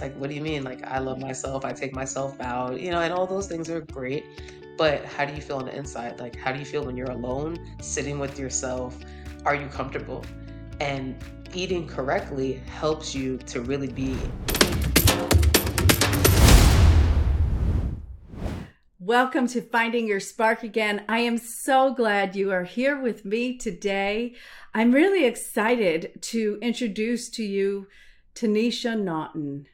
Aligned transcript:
Like, 0.00 0.16
what 0.16 0.30
do 0.30 0.34
you 0.34 0.40
mean? 0.40 0.64
Like, 0.64 0.82
I 0.86 0.98
love 0.98 1.18
myself, 1.18 1.62
I 1.62 1.74
take 1.74 1.92
myself 1.92 2.40
out, 2.40 2.80
you 2.80 2.90
know, 2.90 3.02
and 3.02 3.12
all 3.12 3.26
those 3.26 3.46
things 3.46 3.68
are 3.68 3.82
great. 3.82 4.24
But 4.78 5.04
how 5.04 5.26
do 5.26 5.34
you 5.34 5.42
feel 5.42 5.58
on 5.58 5.66
the 5.66 5.76
inside? 5.76 6.18
Like, 6.18 6.34
how 6.36 6.52
do 6.52 6.58
you 6.58 6.64
feel 6.64 6.86
when 6.86 6.96
you're 6.96 7.10
alone, 7.10 7.58
sitting 7.82 8.18
with 8.18 8.38
yourself? 8.38 8.96
Are 9.44 9.54
you 9.54 9.66
comfortable? 9.66 10.24
And 10.80 11.22
eating 11.52 11.86
correctly 11.86 12.62
helps 12.66 13.14
you 13.14 13.36
to 13.38 13.60
really 13.60 13.88
be 13.88 14.16
Welcome 18.98 19.48
to 19.48 19.60
Finding 19.60 20.06
Your 20.06 20.20
Spark 20.20 20.62
again. 20.62 21.04
I 21.08 21.18
am 21.18 21.36
so 21.36 21.92
glad 21.92 22.36
you 22.36 22.52
are 22.52 22.64
here 22.64 22.98
with 22.98 23.26
me 23.26 23.58
today. 23.58 24.34
I'm 24.72 24.92
really 24.92 25.26
excited 25.26 26.22
to 26.22 26.58
introduce 26.62 27.28
to 27.30 27.44
you 27.44 27.88
Tanisha 28.34 28.98
Naughton. 28.98 29.66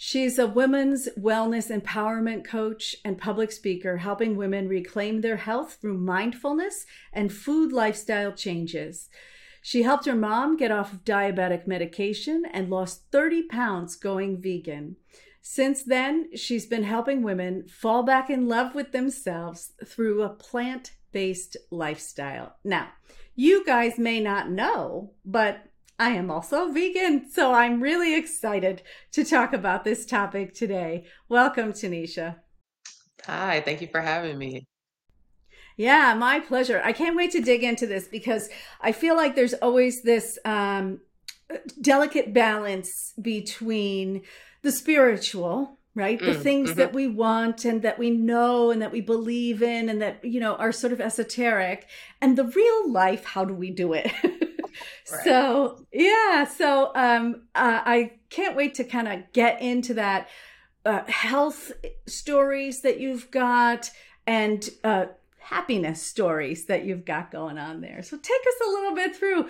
She's 0.00 0.38
a 0.38 0.46
women's 0.46 1.08
wellness 1.18 1.76
empowerment 1.76 2.44
coach 2.44 2.94
and 3.04 3.18
public 3.18 3.50
speaker, 3.50 3.96
helping 3.96 4.36
women 4.36 4.68
reclaim 4.68 5.22
their 5.22 5.38
health 5.38 5.78
through 5.80 5.98
mindfulness 5.98 6.86
and 7.12 7.32
food 7.32 7.72
lifestyle 7.72 8.30
changes. 8.30 9.08
She 9.60 9.82
helped 9.82 10.06
her 10.06 10.14
mom 10.14 10.56
get 10.56 10.70
off 10.70 10.92
of 10.92 11.04
diabetic 11.04 11.66
medication 11.66 12.44
and 12.52 12.70
lost 12.70 13.10
30 13.10 13.48
pounds 13.48 13.96
going 13.96 14.40
vegan. 14.40 14.94
Since 15.42 15.82
then, 15.82 16.28
she's 16.36 16.66
been 16.66 16.84
helping 16.84 17.24
women 17.24 17.66
fall 17.66 18.04
back 18.04 18.30
in 18.30 18.46
love 18.46 18.76
with 18.76 18.92
themselves 18.92 19.72
through 19.84 20.22
a 20.22 20.28
plant 20.28 20.92
based 21.10 21.56
lifestyle. 21.72 22.54
Now, 22.62 22.90
you 23.34 23.64
guys 23.64 23.98
may 23.98 24.20
not 24.20 24.48
know, 24.48 25.10
but 25.24 25.67
I 25.98 26.10
am 26.10 26.30
also 26.30 26.70
vegan, 26.70 27.28
so 27.28 27.52
I'm 27.52 27.80
really 27.80 28.14
excited 28.14 28.82
to 29.12 29.24
talk 29.24 29.52
about 29.52 29.82
this 29.82 30.06
topic 30.06 30.54
today. 30.54 31.06
Welcome, 31.28 31.72
Tanisha. 31.72 32.36
Hi, 33.26 33.60
thank 33.60 33.80
you 33.80 33.88
for 33.88 34.00
having 34.00 34.38
me. 34.38 34.66
Yeah, 35.76 36.14
my 36.14 36.38
pleasure. 36.38 36.80
I 36.84 36.92
can't 36.92 37.16
wait 37.16 37.32
to 37.32 37.40
dig 37.40 37.64
into 37.64 37.86
this 37.86 38.06
because 38.06 38.48
I 38.80 38.92
feel 38.92 39.16
like 39.16 39.34
there's 39.34 39.54
always 39.54 40.02
this 40.02 40.38
um, 40.44 41.00
delicate 41.80 42.32
balance 42.32 43.12
between 43.20 44.22
the 44.62 44.72
spiritual 44.72 45.78
right 45.94 46.20
the 46.20 46.26
mm, 46.26 46.42
things 46.42 46.70
mm-hmm. 46.70 46.78
that 46.78 46.92
we 46.92 47.08
want 47.08 47.64
and 47.64 47.82
that 47.82 47.98
we 47.98 48.10
know 48.10 48.70
and 48.70 48.82
that 48.82 48.92
we 48.92 49.00
believe 49.00 49.62
in 49.62 49.88
and 49.88 50.02
that 50.02 50.22
you 50.24 50.38
know 50.38 50.54
are 50.56 50.70
sort 50.70 50.92
of 50.92 51.00
esoteric 51.00 51.86
and 52.20 52.36
the 52.36 52.44
real 52.44 52.92
life 52.92 53.24
how 53.24 53.44
do 53.44 53.54
we 53.54 53.70
do 53.70 53.94
it 53.94 54.10
right. 55.12 55.24
so 55.24 55.84
yeah 55.92 56.44
so 56.44 56.92
um 56.94 57.42
uh, 57.54 57.80
i 57.84 58.12
can't 58.30 58.56
wait 58.56 58.74
to 58.74 58.84
kind 58.84 59.08
of 59.08 59.20
get 59.32 59.60
into 59.62 59.94
that 59.94 60.28
uh, 60.84 61.04
health 61.06 61.72
stories 62.06 62.80
that 62.82 62.98
you've 63.00 63.30
got 63.30 63.90
and 64.26 64.70
uh, 64.84 65.06
happiness 65.38 66.02
stories 66.02 66.66
that 66.66 66.84
you've 66.84 67.04
got 67.04 67.30
going 67.30 67.58
on 67.58 67.80
there 67.80 68.02
so 68.02 68.16
take 68.16 68.40
us 68.40 68.66
a 68.66 68.70
little 68.70 68.94
bit 68.94 69.14
through 69.14 69.48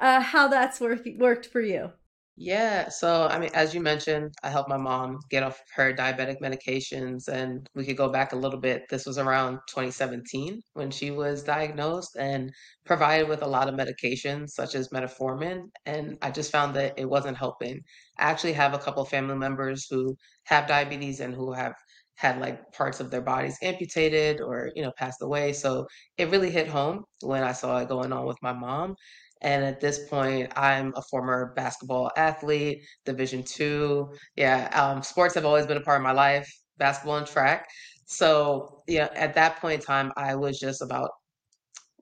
uh, 0.00 0.20
how 0.20 0.48
that's 0.48 0.80
work- 0.80 1.06
worked 1.16 1.46
for 1.46 1.60
you 1.60 1.90
yeah, 2.38 2.88
so 2.90 3.26
I 3.28 3.38
mean, 3.38 3.48
as 3.54 3.74
you 3.74 3.80
mentioned, 3.80 4.34
I 4.42 4.50
helped 4.50 4.68
my 4.68 4.76
mom 4.76 5.18
get 5.30 5.42
off 5.42 5.58
her 5.74 5.94
diabetic 5.94 6.38
medications, 6.42 7.28
and 7.28 7.66
we 7.74 7.86
could 7.86 7.96
go 7.96 8.10
back 8.10 8.32
a 8.32 8.36
little 8.36 8.60
bit. 8.60 8.82
This 8.90 9.06
was 9.06 9.16
around 9.16 9.60
2017 9.70 10.60
when 10.74 10.90
she 10.90 11.10
was 11.10 11.42
diagnosed 11.42 12.14
and 12.18 12.52
provided 12.84 13.28
with 13.28 13.40
a 13.42 13.46
lot 13.46 13.68
of 13.70 13.74
medications, 13.74 14.50
such 14.50 14.74
as 14.74 14.88
metformin, 14.90 15.68
and 15.86 16.18
I 16.20 16.30
just 16.30 16.52
found 16.52 16.76
that 16.76 16.98
it 16.98 17.06
wasn't 17.08 17.38
helping. 17.38 17.80
I 18.18 18.24
actually 18.30 18.52
have 18.52 18.74
a 18.74 18.78
couple 18.78 19.04
family 19.06 19.36
members 19.36 19.86
who 19.90 20.14
have 20.44 20.66
diabetes 20.68 21.20
and 21.20 21.34
who 21.34 21.52
have 21.54 21.72
had 22.16 22.38
like 22.40 22.72
parts 22.72 23.00
of 23.00 23.10
their 23.10 23.20
bodies 23.20 23.58
amputated 23.62 24.40
or, 24.40 24.70
you 24.74 24.82
know, 24.82 24.92
passed 24.96 25.20
away. 25.22 25.52
So 25.52 25.86
it 26.16 26.30
really 26.30 26.50
hit 26.50 26.66
home 26.68 27.04
when 27.22 27.42
I 27.42 27.52
saw 27.52 27.78
it 27.78 27.88
going 27.88 28.12
on 28.12 28.26
with 28.26 28.38
my 28.42 28.52
mom. 28.54 28.94
And 29.42 29.64
at 29.64 29.80
this 29.80 30.08
point, 30.08 30.52
I'm 30.56 30.92
a 30.96 31.02
former 31.02 31.52
basketball 31.56 32.10
athlete, 32.16 32.82
Division 33.04 33.42
two. 33.42 34.12
Yeah, 34.36 34.68
um, 34.72 35.02
sports 35.02 35.34
have 35.34 35.44
always 35.44 35.66
been 35.66 35.76
a 35.76 35.82
part 35.82 35.98
of 35.98 36.04
my 36.04 36.12
life, 36.12 36.50
basketball 36.78 37.18
and 37.18 37.26
track. 37.26 37.66
So, 38.06 38.82
yeah, 38.86 39.08
at 39.14 39.34
that 39.34 39.60
point 39.60 39.80
in 39.80 39.86
time, 39.86 40.12
I 40.16 40.36
was 40.36 40.58
just 40.58 40.80
about 40.80 41.10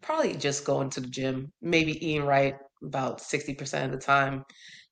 probably 0.03 0.35
just 0.35 0.65
going 0.65 0.91
to 0.91 1.01
the 1.01 1.09
gym, 1.09 1.53
maybe 1.63 1.93
eating 2.07 2.25
right 2.27 2.55
about 2.83 3.21
60% 3.21 3.85
of 3.87 3.91
the 3.93 3.99
time. 3.99 4.45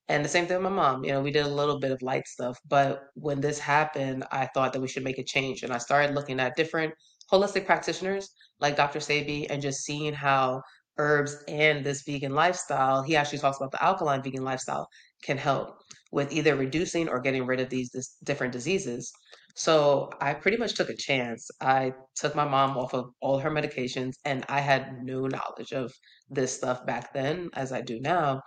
And 0.08 0.24
the 0.24 0.28
same 0.28 0.46
thing 0.46 0.56
with 0.56 0.64
my 0.64 0.70
mom. 0.70 1.04
You 1.04 1.12
know, 1.12 1.22
we 1.22 1.30
did 1.30 1.46
a 1.46 1.48
little 1.48 1.78
bit 1.78 1.92
of 1.92 2.02
light 2.02 2.26
stuff. 2.26 2.58
But 2.68 3.04
when 3.14 3.40
this 3.40 3.58
happened, 3.58 4.24
I 4.32 4.46
thought 4.54 4.72
that 4.72 4.80
we 4.80 4.88
should 4.88 5.04
make 5.04 5.18
a 5.18 5.24
change. 5.24 5.62
And 5.62 5.72
I 5.72 5.78
started 5.78 6.14
looking 6.14 6.40
at 6.40 6.56
different 6.56 6.92
holistic 7.30 7.66
practitioners 7.66 8.28
like 8.60 8.76
Dr. 8.76 8.98
Sebi 8.98 9.46
and 9.48 9.62
just 9.62 9.84
seeing 9.84 10.12
how 10.12 10.62
herbs 11.02 11.32
and 11.48 11.84
this 11.84 12.02
vegan 12.02 12.34
lifestyle, 12.34 13.02
he 13.02 13.16
actually 13.16 13.38
talks 13.38 13.58
about 13.58 13.72
the 13.72 13.84
alkaline 13.84 14.22
vegan 14.22 14.44
lifestyle 14.44 14.86
can 15.22 15.38
help 15.38 15.68
with 16.12 16.32
either 16.32 16.54
reducing 16.56 17.08
or 17.08 17.20
getting 17.20 17.46
rid 17.46 17.60
of 17.60 17.68
these 17.70 17.90
this 17.90 18.16
different 18.24 18.52
diseases. 18.52 19.12
So 19.54 20.10
I 20.20 20.34
pretty 20.34 20.56
much 20.56 20.74
took 20.74 20.88
a 20.88 20.96
chance. 20.96 21.50
I 21.60 21.92
took 22.16 22.34
my 22.34 22.44
mom 22.44 22.78
off 22.78 22.94
of 22.94 23.06
all 23.20 23.38
her 23.38 23.50
medications, 23.50 24.14
and 24.24 24.44
I 24.48 24.60
had 24.60 25.02
no 25.02 25.26
knowledge 25.26 25.72
of 25.72 25.92
this 26.30 26.54
stuff 26.54 26.86
back 26.86 27.12
then 27.12 27.50
as 27.54 27.72
I 27.72 27.80
do 27.82 28.00
now. 28.00 28.40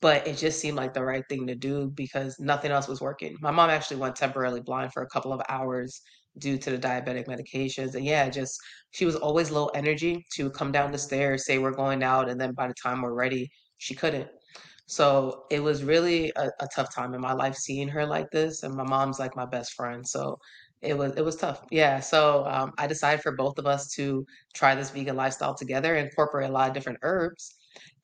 But 0.00 0.26
it 0.26 0.36
just 0.36 0.60
seemed 0.60 0.76
like 0.76 0.94
the 0.94 1.04
right 1.04 1.24
thing 1.28 1.46
to 1.46 1.54
do 1.54 1.90
because 1.94 2.36
nothing 2.38 2.70
else 2.72 2.88
was 2.88 3.00
working. 3.00 3.36
My 3.40 3.50
mom 3.50 3.70
actually 3.70 3.98
went 3.98 4.16
temporarily 4.16 4.60
blind 4.60 4.92
for 4.92 5.02
a 5.02 5.08
couple 5.08 5.32
of 5.32 5.40
hours 5.48 6.00
due 6.38 6.58
to 6.58 6.70
the 6.70 6.78
diabetic 6.78 7.26
medications. 7.26 7.94
And 7.94 8.04
yeah, 8.04 8.28
just 8.28 8.58
she 8.90 9.04
was 9.04 9.16
always 9.16 9.50
low 9.50 9.66
energy. 9.68 10.24
She 10.32 10.42
would 10.42 10.54
come 10.54 10.72
down 10.72 10.92
the 10.92 10.98
stairs, 10.98 11.46
say 11.46 11.58
we're 11.58 11.72
going 11.72 12.02
out, 12.02 12.28
and 12.28 12.40
then 12.40 12.52
by 12.52 12.68
the 12.68 12.74
time 12.74 13.02
we're 13.02 13.14
ready, 13.14 13.50
she 13.78 13.94
couldn't. 13.94 14.28
So 14.86 15.44
it 15.50 15.60
was 15.60 15.84
really 15.84 16.32
a, 16.34 16.50
a 16.60 16.68
tough 16.74 16.92
time 16.92 17.14
in 17.14 17.20
my 17.20 17.32
life 17.32 17.54
seeing 17.54 17.88
her 17.88 18.04
like 18.04 18.30
this. 18.32 18.64
And 18.64 18.74
my 18.74 18.82
mom's 18.82 19.20
like 19.20 19.36
my 19.36 19.46
best 19.46 19.74
friend. 19.74 20.06
So 20.06 20.36
it 20.82 20.96
was 20.96 21.12
it 21.16 21.24
was 21.24 21.36
tough. 21.36 21.62
Yeah. 21.70 22.00
So 22.00 22.44
um, 22.46 22.72
I 22.78 22.86
decided 22.86 23.22
for 23.22 23.32
both 23.32 23.58
of 23.58 23.66
us 23.66 23.88
to 23.94 24.24
try 24.54 24.74
this 24.74 24.90
vegan 24.90 25.16
lifestyle 25.16 25.54
together, 25.54 25.94
incorporate 25.94 26.48
a 26.48 26.52
lot 26.52 26.68
of 26.68 26.74
different 26.74 26.98
herbs. 27.02 27.54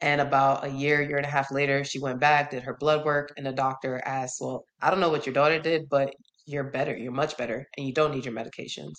And 0.00 0.20
about 0.20 0.64
a 0.64 0.68
year, 0.68 1.02
year 1.02 1.16
and 1.16 1.26
a 1.26 1.30
half 1.30 1.50
later, 1.50 1.82
she 1.82 1.98
went 1.98 2.20
back, 2.20 2.50
did 2.50 2.62
her 2.62 2.76
blood 2.78 3.04
work, 3.04 3.32
and 3.36 3.46
the 3.46 3.52
doctor 3.52 4.00
asked, 4.04 4.38
Well, 4.40 4.64
I 4.80 4.90
don't 4.90 5.00
know 5.00 5.08
what 5.10 5.26
your 5.26 5.32
daughter 5.32 5.58
did, 5.58 5.88
but 5.88 6.14
you're 6.46 6.70
better, 6.70 6.96
you're 6.96 7.12
much 7.12 7.36
better, 7.36 7.66
and 7.76 7.86
you 7.86 7.92
don't 7.92 8.14
need 8.14 8.24
your 8.24 8.34
medications. 8.34 8.94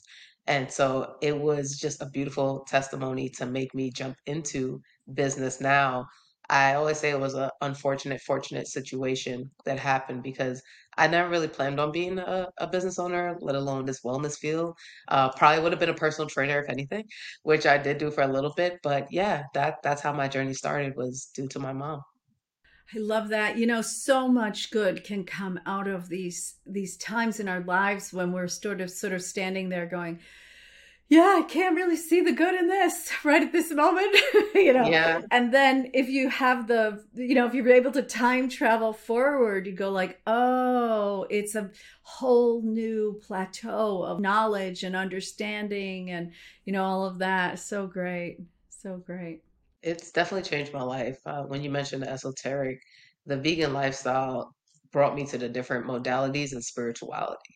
And 0.48 0.72
so 0.72 1.16
it 1.22 1.38
was 1.38 1.78
just 1.78 2.02
a 2.02 2.10
beautiful 2.10 2.66
testimony 2.68 3.30
to 3.38 3.46
make 3.46 3.74
me 3.74 3.92
jump 3.92 4.18
into 4.26 4.82
business 5.14 5.60
now. 5.60 6.06
I 6.50 6.76
always 6.76 6.98
say 6.98 7.10
it 7.10 7.20
was 7.20 7.34
an 7.34 7.50
unfortunate, 7.62 8.22
fortunate 8.22 8.68
situation 8.68 9.52
that 9.66 9.80
happened 9.80 10.24
because 10.24 10.62
I 10.98 11.08
never 11.08 11.30
really 11.30 11.50
planned 11.50 11.80
on 11.80 11.92
being 11.92 12.18
a, 12.20 12.48
a 12.58 12.68
business 12.68 13.00
owner, 13.00 13.38
let 13.42 13.56
alone 13.56 13.86
this 13.86 14.02
wellness 14.02 14.38
field. 14.38 14.76
Uh, 15.10 15.30
probably 15.34 15.62
would 15.62 15.74
have 15.74 15.80
been 15.80 15.90
a 15.90 15.94
personal 15.94 16.30
trainer 16.30 16.60
if 16.62 16.70
anything, 16.70 17.04
which 17.44 17.66
I 17.66 17.78
did 17.78 17.98
do 17.98 18.12
for 18.12 18.22
a 18.22 18.28
little 18.32 18.54
bit. 18.56 18.80
But 18.82 19.12
yeah, 19.12 19.44
that 19.54 19.76
that's 19.84 20.02
how 20.02 20.14
my 20.14 20.28
journey 20.30 20.54
started 20.54 20.96
was 20.96 21.30
due 21.36 21.48
to 21.50 21.60
my 21.60 21.74
mom. 21.74 22.02
I 22.96 23.00
love 23.00 23.30
that. 23.30 23.58
You 23.58 23.68
know, 23.68 23.82
so 23.82 24.28
much 24.28 24.72
good 24.72 25.04
can 25.04 25.24
come 25.24 25.60
out 25.66 25.88
of 25.88 26.10
these 26.10 26.56
these 26.66 26.98
times 26.98 27.40
in 27.40 27.48
our 27.48 27.62
lives 27.62 28.14
when 28.14 28.32
we're 28.32 28.48
sort 28.48 28.82
of 28.82 28.90
sort 28.90 29.14
of 29.14 29.22
standing 29.22 29.70
there 29.70 29.86
going, 29.86 30.20
yeah, 31.10 31.40
I 31.40 31.44
can't 31.48 31.76
really 31.76 31.96
see 31.96 32.20
the 32.22 32.34
good 32.34 32.54
in 32.54 32.68
this 32.68 33.12
right 33.24 33.42
at 33.42 33.52
this 33.52 33.72
moment, 33.72 34.16
you 34.56 34.74
know. 34.74 34.90
Yeah. 34.90 35.22
And 35.32 35.54
then 35.54 35.90
if 35.94 36.10
you 36.10 36.30
have 36.30 36.68
the, 36.68 37.04
you 37.16 37.34
know, 37.34 37.48
if 37.48 37.54
you're 37.54 37.70
able 37.70 37.92
to 37.94 38.02
time 38.02 38.50
travel 38.50 38.92
forward, 38.92 39.68
you 39.68 39.74
go 39.74 39.90
like, 39.90 40.20
oh, 40.28 41.26
it's 41.30 41.56
a 41.56 41.72
whole 42.02 42.62
new 42.62 43.22
plateau 43.26 44.04
of 44.04 44.20
knowledge 44.20 44.84
and 44.84 44.96
understanding, 44.96 46.12
and 46.12 46.32
you 46.66 46.74
know 46.74 46.84
all 46.84 47.06
of 47.06 47.20
that. 47.20 47.60
So 47.60 47.88
great, 47.88 48.40
so 48.70 48.98
great. 48.98 49.44
It's 49.88 50.12
definitely 50.12 50.50
changed 50.50 50.74
my 50.74 50.84
life. 50.84 51.18
Uh, 51.26 51.44
when 51.44 51.64
you 51.64 51.70
mentioned 51.72 52.04
the 52.04 52.10
esoteric, 52.10 52.80
the 53.26 53.38
vegan 53.38 53.74
lifestyle 53.74 54.52
brought 54.92 55.16
me 55.16 55.26
to 55.28 55.38
the 55.38 55.50
different 55.50 55.86
modalities 55.86 56.52
and 56.52 56.64
spirituality. 56.64 57.56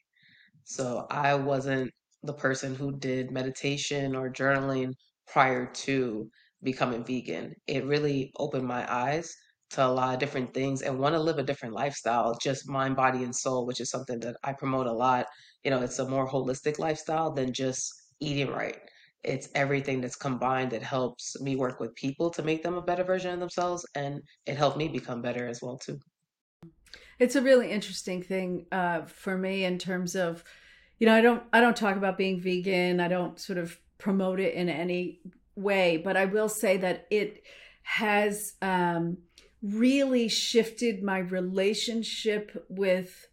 So 0.63 1.07
I 1.11 1.35
wasn't 1.35 1.91
the 2.23 2.33
person 2.33 2.75
who 2.75 2.97
did 2.97 3.31
meditation 3.31 4.15
or 4.15 4.31
journaling 4.31 4.93
prior 5.27 5.65
to 5.85 6.29
becoming 6.63 7.03
vegan. 7.03 7.53
It 7.67 7.85
really 7.85 8.31
opened 8.37 8.67
my 8.67 8.83
eyes 8.91 9.33
to 9.71 9.85
a 9.85 9.89
lot 9.89 10.13
of 10.13 10.19
different 10.19 10.53
things 10.53 10.81
and 10.83 10.99
want 10.99 11.15
to 11.15 11.19
live 11.19 11.39
a 11.39 11.43
different 11.43 11.75
lifestyle, 11.75 12.37
just 12.41 12.69
mind, 12.69 12.95
body, 12.95 13.23
and 13.23 13.35
soul, 13.35 13.65
which 13.65 13.81
is 13.81 13.89
something 13.91 14.19
that 14.21 14.37
I 14.43 14.53
promote 14.53 14.87
a 14.87 14.93
lot. 14.93 15.25
You 15.63 15.71
know, 15.71 15.81
it's 15.81 15.99
a 15.99 16.07
more 16.09 16.27
holistic 16.27 16.79
lifestyle 16.79 17.31
than 17.33 17.53
just 17.53 17.91
eating 18.21 18.49
right 18.49 18.79
it's 19.23 19.49
everything 19.55 20.01
that's 20.01 20.15
combined 20.15 20.71
that 20.71 20.83
helps 20.83 21.39
me 21.41 21.55
work 21.55 21.79
with 21.79 21.93
people 21.95 22.29
to 22.31 22.43
make 22.43 22.63
them 22.63 22.75
a 22.75 22.81
better 22.81 23.03
version 23.03 23.31
of 23.33 23.39
themselves 23.39 23.85
and 23.95 24.21
it 24.45 24.57
helped 24.57 24.77
me 24.77 24.87
become 24.87 25.21
better 25.21 25.47
as 25.47 25.61
well 25.61 25.77
too 25.77 25.99
It's 27.19 27.35
a 27.35 27.41
really 27.41 27.69
interesting 27.71 28.23
thing 28.23 28.65
uh, 28.71 29.05
for 29.05 29.37
me 29.37 29.63
in 29.63 29.77
terms 29.77 30.15
of, 30.15 30.43
you 30.97 31.05
know, 31.05 31.13
I 31.13 31.21
don't 31.21 31.43
I 31.53 31.61
don't 31.61 31.75
talk 31.75 31.95
about 31.95 32.17
being 32.17 32.41
vegan. 32.41 32.99
I 32.99 33.07
don't 33.07 33.39
sort 33.39 33.59
of 33.59 33.77
promote 33.99 34.39
it 34.39 34.55
in 34.55 34.69
any 34.69 35.19
way, 35.55 35.97
but 35.97 36.17
I 36.17 36.25
will 36.25 36.49
say 36.49 36.77
that 36.77 37.05
it 37.11 37.43
has 37.83 38.53
um, 38.61 39.17
really 39.61 40.27
shifted 40.27 41.03
my 41.03 41.19
relationship 41.19 42.65
with 42.69 43.27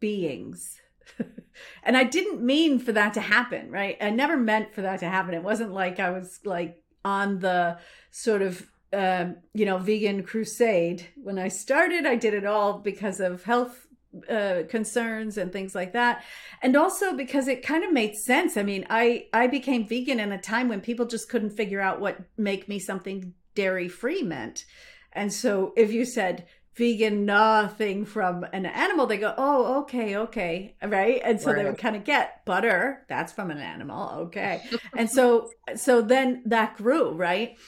beings. 0.00 0.78
and 1.82 1.96
I 1.96 2.04
didn't 2.04 2.42
mean 2.42 2.78
for 2.78 2.92
that 2.92 3.14
to 3.14 3.20
happen, 3.20 3.70
right? 3.70 3.96
I 4.00 4.10
never 4.10 4.36
meant 4.36 4.74
for 4.74 4.82
that 4.82 5.00
to 5.00 5.08
happen. 5.08 5.34
It 5.34 5.42
wasn't 5.42 5.72
like 5.72 6.00
I 6.00 6.10
was 6.10 6.40
like 6.44 6.82
on 7.04 7.38
the 7.38 7.78
sort 8.10 8.42
of 8.42 8.66
um, 8.92 9.36
you 9.54 9.66
know, 9.66 9.78
vegan 9.78 10.22
crusade. 10.22 11.06
When 11.16 11.38
I 11.38 11.48
started, 11.48 12.06
I 12.06 12.16
did 12.16 12.34
it 12.34 12.44
all 12.44 12.78
because 12.78 13.20
of 13.20 13.44
health 13.44 13.86
uh, 14.28 14.62
concerns 14.68 15.38
and 15.38 15.52
things 15.52 15.74
like 15.74 15.92
that, 15.92 16.24
and 16.62 16.76
also 16.76 17.16
because 17.16 17.46
it 17.46 17.64
kind 17.64 17.84
of 17.84 17.92
made 17.92 18.16
sense. 18.16 18.56
I 18.56 18.64
mean, 18.64 18.86
I 18.90 19.26
I 19.32 19.46
became 19.46 19.86
vegan 19.86 20.18
in 20.18 20.32
a 20.32 20.40
time 20.40 20.68
when 20.68 20.80
people 20.80 21.06
just 21.06 21.28
couldn't 21.28 21.56
figure 21.56 21.80
out 21.80 22.00
what 22.00 22.18
make 22.36 22.68
me 22.68 22.80
something 22.80 23.34
dairy 23.54 23.88
free 23.88 24.22
meant, 24.22 24.64
and 25.12 25.32
so 25.32 25.72
if 25.76 25.92
you 25.92 26.04
said 26.04 26.46
vegan 26.80 27.26
nothing 27.26 28.04
from 28.04 28.44
an 28.52 28.64
animal 28.64 29.06
they 29.06 29.18
go 29.18 29.34
oh 29.36 29.80
okay 29.80 30.16
okay 30.16 30.74
right 30.82 31.20
and 31.24 31.40
so 31.40 31.50
right. 31.50 31.58
they 31.58 31.64
would 31.64 31.78
kind 31.78 31.94
of 31.94 32.04
get 32.04 32.44
butter 32.46 33.04
that's 33.08 33.32
from 33.32 33.50
an 33.50 33.58
animal 33.58 34.08
okay 34.10 34.62
and 34.96 35.10
so 35.10 35.50
so 35.76 36.00
then 36.00 36.42
that 36.46 36.76
grew 36.76 37.12
right 37.12 37.58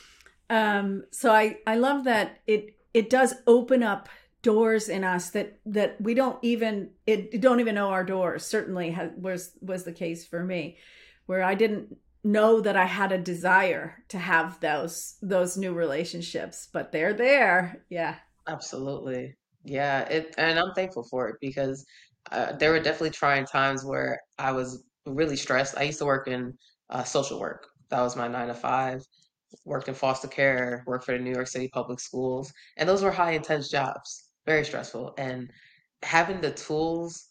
um, 0.52 1.04
so 1.10 1.32
I, 1.32 1.56
I 1.66 1.76
love 1.76 2.04
that 2.04 2.40
it 2.46 2.76
it 2.92 3.08
does 3.08 3.34
open 3.46 3.82
up 3.82 4.10
doors 4.42 4.90
in 4.90 5.02
us 5.02 5.30
that 5.30 5.58
that 5.64 5.98
we 5.98 6.12
don't 6.12 6.38
even 6.42 6.90
it 7.06 7.40
don't 7.40 7.60
even 7.60 7.74
know 7.74 7.88
our 7.88 8.04
doors. 8.04 8.44
Certainly 8.44 8.90
has, 8.90 9.10
was 9.16 9.52
was 9.62 9.84
the 9.84 9.92
case 9.92 10.26
for 10.26 10.44
me, 10.44 10.76
where 11.24 11.42
I 11.42 11.54
didn't 11.54 11.96
know 12.22 12.60
that 12.60 12.76
I 12.76 12.84
had 12.84 13.12
a 13.12 13.18
desire 13.18 14.04
to 14.08 14.18
have 14.18 14.60
those 14.60 15.16
those 15.22 15.56
new 15.56 15.72
relationships, 15.72 16.68
but 16.70 16.92
they're 16.92 17.14
there. 17.14 17.82
Yeah, 17.88 18.16
absolutely. 18.48 19.34
Yeah, 19.64 20.02
it 20.08 20.34
and 20.38 20.58
I'm 20.58 20.72
thankful 20.74 21.04
for 21.10 21.28
it 21.28 21.36
because 21.40 21.84
uh, 22.32 22.52
there 22.56 22.70
were 22.72 22.80
definitely 22.80 23.10
trying 23.10 23.46
times 23.46 23.84
where 23.84 24.20
I 24.38 24.52
was 24.52 24.84
really 25.06 25.36
stressed. 25.36 25.76
I 25.78 25.84
used 25.84 25.98
to 26.00 26.04
work 26.06 26.26
in 26.28 26.52
uh, 26.90 27.04
social 27.04 27.38
work. 27.40 27.66
That 27.90 28.00
was 28.02 28.16
my 28.16 28.28
nine 28.28 28.48
to 28.48 28.54
five 28.54 29.00
worked 29.66 29.88
in 29.88 29.94
foster 29.94 30.28
care, 30.28 30.84
worked 30.86 31.04
for 31.06 31.12
the 31.12 31.24
New 31.24 31.32
York 31.32 31.48
City 31.48 31.68
Public 31.72 32.00
Schools, 32.00 32.52
and 32.78 32.88
those 32.88 33.02
were 33.02 33.12
high 33.12 33.32
intense 33.32 33.70
jobs, 33.70 34.30
very 34.46 34.64
stressful. 34.64 35.14
And 35.18 35.50
having 36.02 36.40
the 36.42 36.52
tools 36.52 37.28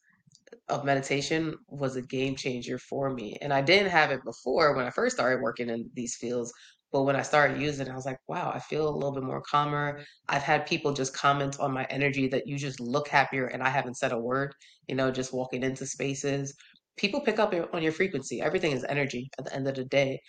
of 0.70 0.86
meditation 0.86 1.56
was 1.68 1.96
a 1.96 2.02
game 2.02 2.36
changer 2.36 2.78
for 2.78 3.10
me. 3.14 3.38
And 3.42 3.54
I 3.54 3.62
didn't 3.62 3.90
have 3.92 4.12
it 4.12 4.24
before 4.24 4.76
when 4.76 4.86
I 4.86 4.90
first 4.90 5.16
started 5.16 5.42
working 5.42 5.70
in 5.70 5.90
these 5.94 6.16
fields. 6.16 6.54
But 6.92 7.04
when 7.04 7.16
I 7.16 7.22
started 7.22 7.62
using 7.62 7.88
it, 7.88 7.92
I 7.92 7.96
was 7.96 8.06
like, 8.06 8.20
wow, 8.28 8.52
I 8.54 8.60
feel 8.60 8.88
a 8.88 8.94
little 8.94 9.14
bit 9.14 9.24
more 9.24 9.42
calmer. 9.42 10.02
I've 10.28 10.44
had 10.44 10.66
people 10.66 10.94
just 10.94 11.16
comment 11.16 11.60
on 11.60 11.74
my 11.74 11.86
energy 11.86 12.28
that 12.28 12.48
you 12.48 12.58
just 12.58 12.80
look 12.80 13.08
happier 13.08 13.48
and 13.48 13.64
I 13.64 13.70
haven't 13.70 13.98
said 13.98 14.12
a 14.12 14.20
word, 14.20 14.54
you 14.88 14.96
know, 14.96 15.12
just 15.12 15.34
walking 15.34 15.64
into 15.64 15.86
spaces. 15.86 16.54
People 16.98 17.22
pick 17.22 17.40
up 17.40 17.54
on 17.74 17.82
your 17.82 17.94
frequency. 17.94 18.42
Everything 18.42 18.74
is 18.74 18.86
energy 18.90 19.30
at 19.40 19.46
the 19.46 19.56
end 19.56 19.68
of 19.68 19.76
the 19.76 19.86
day. 19.86 20.20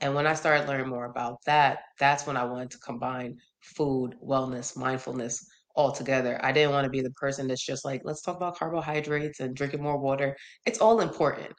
And 0.00 0.14
when 0.14 0.26
I 0.26 0.34
started 0.34 0.68
learning 0.68 0.88
more 0.88 1.06
about 1.06 1.38
that, 1.46 1.80
that's 1.98 2.26
when 2.26 2.36
I 2.36 2.44
wanted 2.44 2.70
to 2.72 2.78
combine 2.78 3.36
food, 3.60 4.14
wellness, 4.24 4.76
mindfulness 4.76 5.44
all 5.74 5.92
together. 5.92 6.38
I 6.44 6.52
didn't 6.52 6.72
want 6.72 6.84
to 6.84 6.90
be 6.90 7.00
the 7.00 7.10
person 7.12 7.46
that's 7.48 7.64
just 7.64 7.84
like, 7.84 8.02
let's 8.04 8.22
talk 8.22 8.36
about 8.36 8.56
carbohydrates 8.56 9.40
and 9.40 9.56
drinking 9.56 9.82
more 9.82 9.98
water. 9.98 10.36
It's 10.66 10.80
all 10.80 11.00
important. 11.00 11.52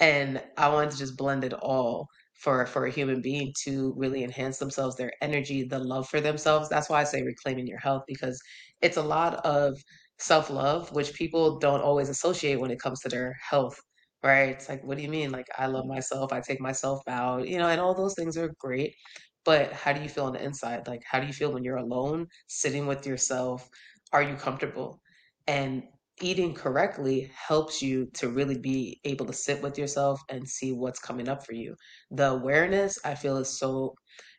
And 0.00 0.42
I 0.56 0.68
wanted 0.68 0.92
to 0.92 0.98
just 0.98 1.16
blend 1.16 1.44
it 1.44 1.52
all 1.52 2.08
for 2.40 2.66
for 2.66 2.86
a 2.86 2.90
human 2.90 3.20
being 3.22 3.52
to 3.64 3.94
really 3.96 4.24
enhance 4.24 4.58
themselves, 4.58 4.96
their 4.96 5.12
energy, 5.22 5.62
the 5.64 5.78
love 5.78 6.08
for 6.08 6.20
themselves. 6.20 6.68
That's 6.68 6.88
why 6.90 7.00
I 7.00 7.04
say 7.04 7.22
reclaiming 7.22 7.66
your 7.66 7.78
health 7.80 8.04
because 8.06 8.40
it's 8.82 8.96
a 8.96 9.02
lot 9.02 9.34
of 9.46 9.76
self-love 10.18 10.92
which 10.92 11.14
people 11.14 11.58
don't 11.58 11.80
always 11.82 12.08
associate 12.10 12.60
when 12.60 12.70
it 12.70 12.80
comes 12.80 13.00
to 13.00 13.08
their 13.08 13.36
health 13.50 13.78
right? 14.22 14.50
It's 14.50 14.68
like, 14.68 14.84
what 14.84 14.98
do 14.98 15.02
you 15.02 15.08
mean? 15.08 15.30
Like, 15.30 15.46
I 15.58 15.66
love 15.66 15.86
myself, 15.86 16.32
I 16.32 16.40
take 16.40 16.60
myself 16.60 17.00
out, 17.08 17.48
you 17.48 17.58
know, 17.58 17.68
and 17.68 17.80
all 17.80 17.94
those 17.94 18.14
things 18.14 18.36
are 18.36 18.52
great. 18.58 18.94
But 19.44 19.72
how 19.72 19.92
do 19.92 20.02
you 20.02 20.08
feel 20.08 20.24
on 20.26 20.34
the 20.34 20.44
inside? 20.44 20.86
Like, 20.86 21.02
how 21.10 21.20
do 21.20 21.26
you 21.26 21.32
feel 21.32 21.52
when 21.52 21.64
you're 21.64 21.76
alone, 21.78 22.26
sitting 22.46 22.86
with 22.86 23.06
yourself? 23.06 23.68
Are 24.12 24.22
you 24.22 24.36
comfortable? 24.36 25.00
And 25.46 25.84
eating 26.20 26.54
correctly 26.54 27.30
helps 27.34 27.82
you 27.82 28.06
to 28.14 28.28
really 28.28 28.58
be 28.58 29.00
able 29.04 29.26
to 29.26 29.32
sit 29.32 29.62
with 29.62 29.78
yourself 29.78 30.20
and 30.28 30.48
see 30.48 30.72
what's 30.72 31.00
coming 31.00 31.28
up 31.28 31.44
for 31.46 31.54
you. 31.54 31.74
The 32.10 32.30
awareness, 32.30 32.98
I 33.04 33.14
feel, 33.14 33.36
is 33.38 33.58
so, 33.58 33.94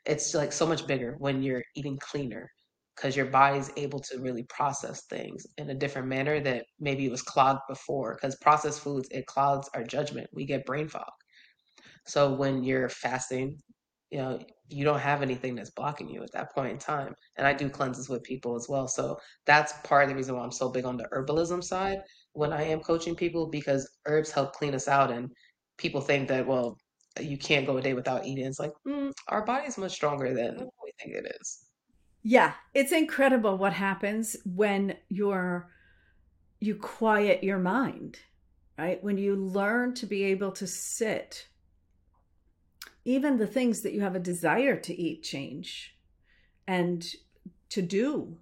it's 0.05 0.33
like 0.33 0.51
so 0.53 0.65
much 0.67 0.87
bigger 0.87 1.15
when 1.19 1.41
you're 1.43 1.63
eating 1.75 1.97
cleaner 1.99 2.49
because 2.95 3.15
your 3.15 3.25
body's 3.25 3.71
able 3.77 3.99
to 3.99 4.19
really 4.19 4.43
process 4.43 5.03
things 5.09 5.45
in 5.57 5.69
a 5.69 5.75
different 5.75 6.07
manner 6.07 6.39
that 6.39 6.65
maybe 6.79 7.05
it 7.05 7.11
was 7.11 7.21
clogged 7.21 7.61
before 7.67 8.15
because 8.15 8.35
processed 8.37 8.81
foods 8.81 9.07
it 9.11 9.25
clouds 9.25 9.69
our 9.73 9.83
judgment 9.83 10.27
we 10.33 10.45
get 10.45 10.65
brain 10.65 10.87
fog 10.87 11.09
so 12.05 12.33
when 12.33 12.63
you're 12.63 12.89
fasting 12.89 13.57
you 14.11 14.19
know 14.19 14.39
you 14.71 14.83
don't 14.83 14.99
have 14.99 15.21
anything 15.21 15.55
that's 15.55 15.71
blocking 15.71 16.09
you 16.09 16.23
at 16.23 16.31
that 16.31 16.53
point 16.53 16.71
in 16.71 16.77
time 16.77 17.13
and 17.37 17.45
i 17.45 17.53
do 17.53 17.69
cleanses 17.69 18.09
with 18.09 18.23
people 18.23 18.55
as 18.55 18.67
well 18.69 18.87
so 18.87 19.17
that's 19.45 19.73
part 19.83 20.03
of 20.03 20.09
the 20.09 20.15
reason 20.15 20.35
why 20.35 20.43
i'm 20.43 20.51
so 20.51 20.69
big 20.69 20.85
on 20.85 20.97
the 20.97 21.07
herbalism 21.13 21.63
side 21.63 21.99
when 22.33 22.53
i 22.53 22.63
am 22.63 22.79
coaching 22.79 23.15
people 23.15 23.47
because 23.49 23.89
herbs 24.05 24.31
help 24.31 24.53
clean 24.53 24.75
us 24.75 24.87
out 24.87 25.11
and 25.11 25.29
people 25.77 26.01
think 26.01 26.27
that 26.27 26.45
well 26.45 26.77
you 27.19 27.37
can't 27.37 27.65
go 27.65 27.77
a 27.77 27.81
day 27.81 27.93
without 27.93 28.25
eating 28.25 28.45
it's 28.45 28.59
like 28.59 28.71
mm, 28.87 29.11
our 29.27 29.45
body's 29.45 29.77
much 29.77 29.91
stronger 29.91 30.33
than 30.33 30.57
we 30.83 30.91
think 30.99 31.15
it 31.15 31.35
is 31.41 31.65
yeah, 32.23 32.53
it's 32.73 32.91
incredible 32.91 33.57
what 33.57 33.73
happens 33.73 34.37
when 34.45 34.95
you're 35.09 35.69
you 36.59 36.75
quiet 36.75 37.43
your 37.43 37.57
mind, 37.57 38.19
right? 38.77 39.03
When 39.03 39.17
you 39.17 39.35
learn 39.35 39.95
to 39.95 40.05
be 40.05 40.23
able 40.25 40.51
to 40.53 40.67
sit. 40.67 41.47
Even 43.03 43.37
the 43.37 43.47
things 43.47 43.81
that 43.81 43.93
you 43.93 44.01
have 44.01 44.15
a 44.15 44.19
desire 44.19 44.75
to 44.77 44.93
eat 44.93 45.23
change 45.23 45.95
and 46.67 47.05
to 47.69 47.81
do, 47.81 48.37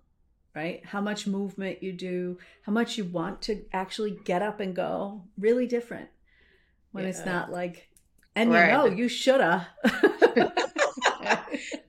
right? 0.56 0.86
How 0.86 1.02
much 1.02 1.28
movement 1.28 1.82
you 1.82 1.94
do, 1.94 2.38
how 2.64 2.72
much 2.72 2.98
you 2.98 3.06
want 3.06 3.42
to 3.44 3.64
actually 3.72 4.20
get 4.26 4.42
up 4.42 4.60
and 4.60 4.76
go, 4.76 5.24
really 5.38 5.68
different 5.68 6.10
when 6.92 7.04
yeah. 7.04 7.10
it's 7.12 7.26
not 7.26 7.52
like, 7.52 7.90
and 8.36 8.52
right. 8.52 8.66
you 8.66 8.72
know, 8.72 8.86
you 8.86 9.08
shoulda. 9.08 9.68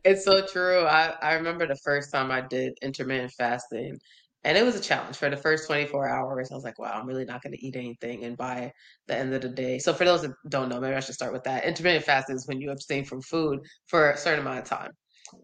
it's 0.04 0.24
so 0.24 0.46
true. 0.46 0.84
I, 0.84 1.14
I 1.22 1.34
remember 1.34 1.66
the 1.66 1.78
first 1.84 2.12
time 2.12 2.30
I 2.30 2.40
did 2.40 2.78
intermittent 2.82 3.32
fasting, 3.32 3.98
and 4.44 4.56
it 4.56 4.64
was 4.64 4.74
a 4.74 4.80
challenge 4.80 5.16
for 5.16 5.28
the 5.28 5.36
first 5.36 5.66
24 5.66 6.08
hours. 6.08 6.50
I 6.50 6.54
was 6.54 6.64
like, 6.64 6.78
wow, 6.78 6.92
I'm 6.94 7.06
really 7.06 7.26
not 7.26 7.42
going 7.42 7.52
to 7.52 7.66
eat 7.66 7.76
anything. 7.76 8.24
And 8.24 8.36
by 8.36 8.72
the 9.06 9.16
end 9.16 9.34
of 9.34 9.42
the 9.42 9.48
day, 9.48 9.78
so 9.78 9.92
for 9.92 10.04
those 10.04 10.22
that 10.22 10.32
don't 10.48 10.68
know, 10.68 10.80
maybe 10.80 10.94
I 10.94 11.00
should 11.00 11.14
start 11.14 11.32
with 11.32 11.44
that. 11.44 11.64
Intermittent 11.64 12.04
fasting 12.04 12.36
is 12.36 12.46
when 12.46 12.60
you 12.60 12.70
abstain 12.70 13.04
from 13.04 13.20
food 13.22 13.60
for 13.86 14.10
a 14.10 14.16
certain 14.16 14.40
amount 14.40 14.60
of 14.60 14.64
time. 14.64 14.92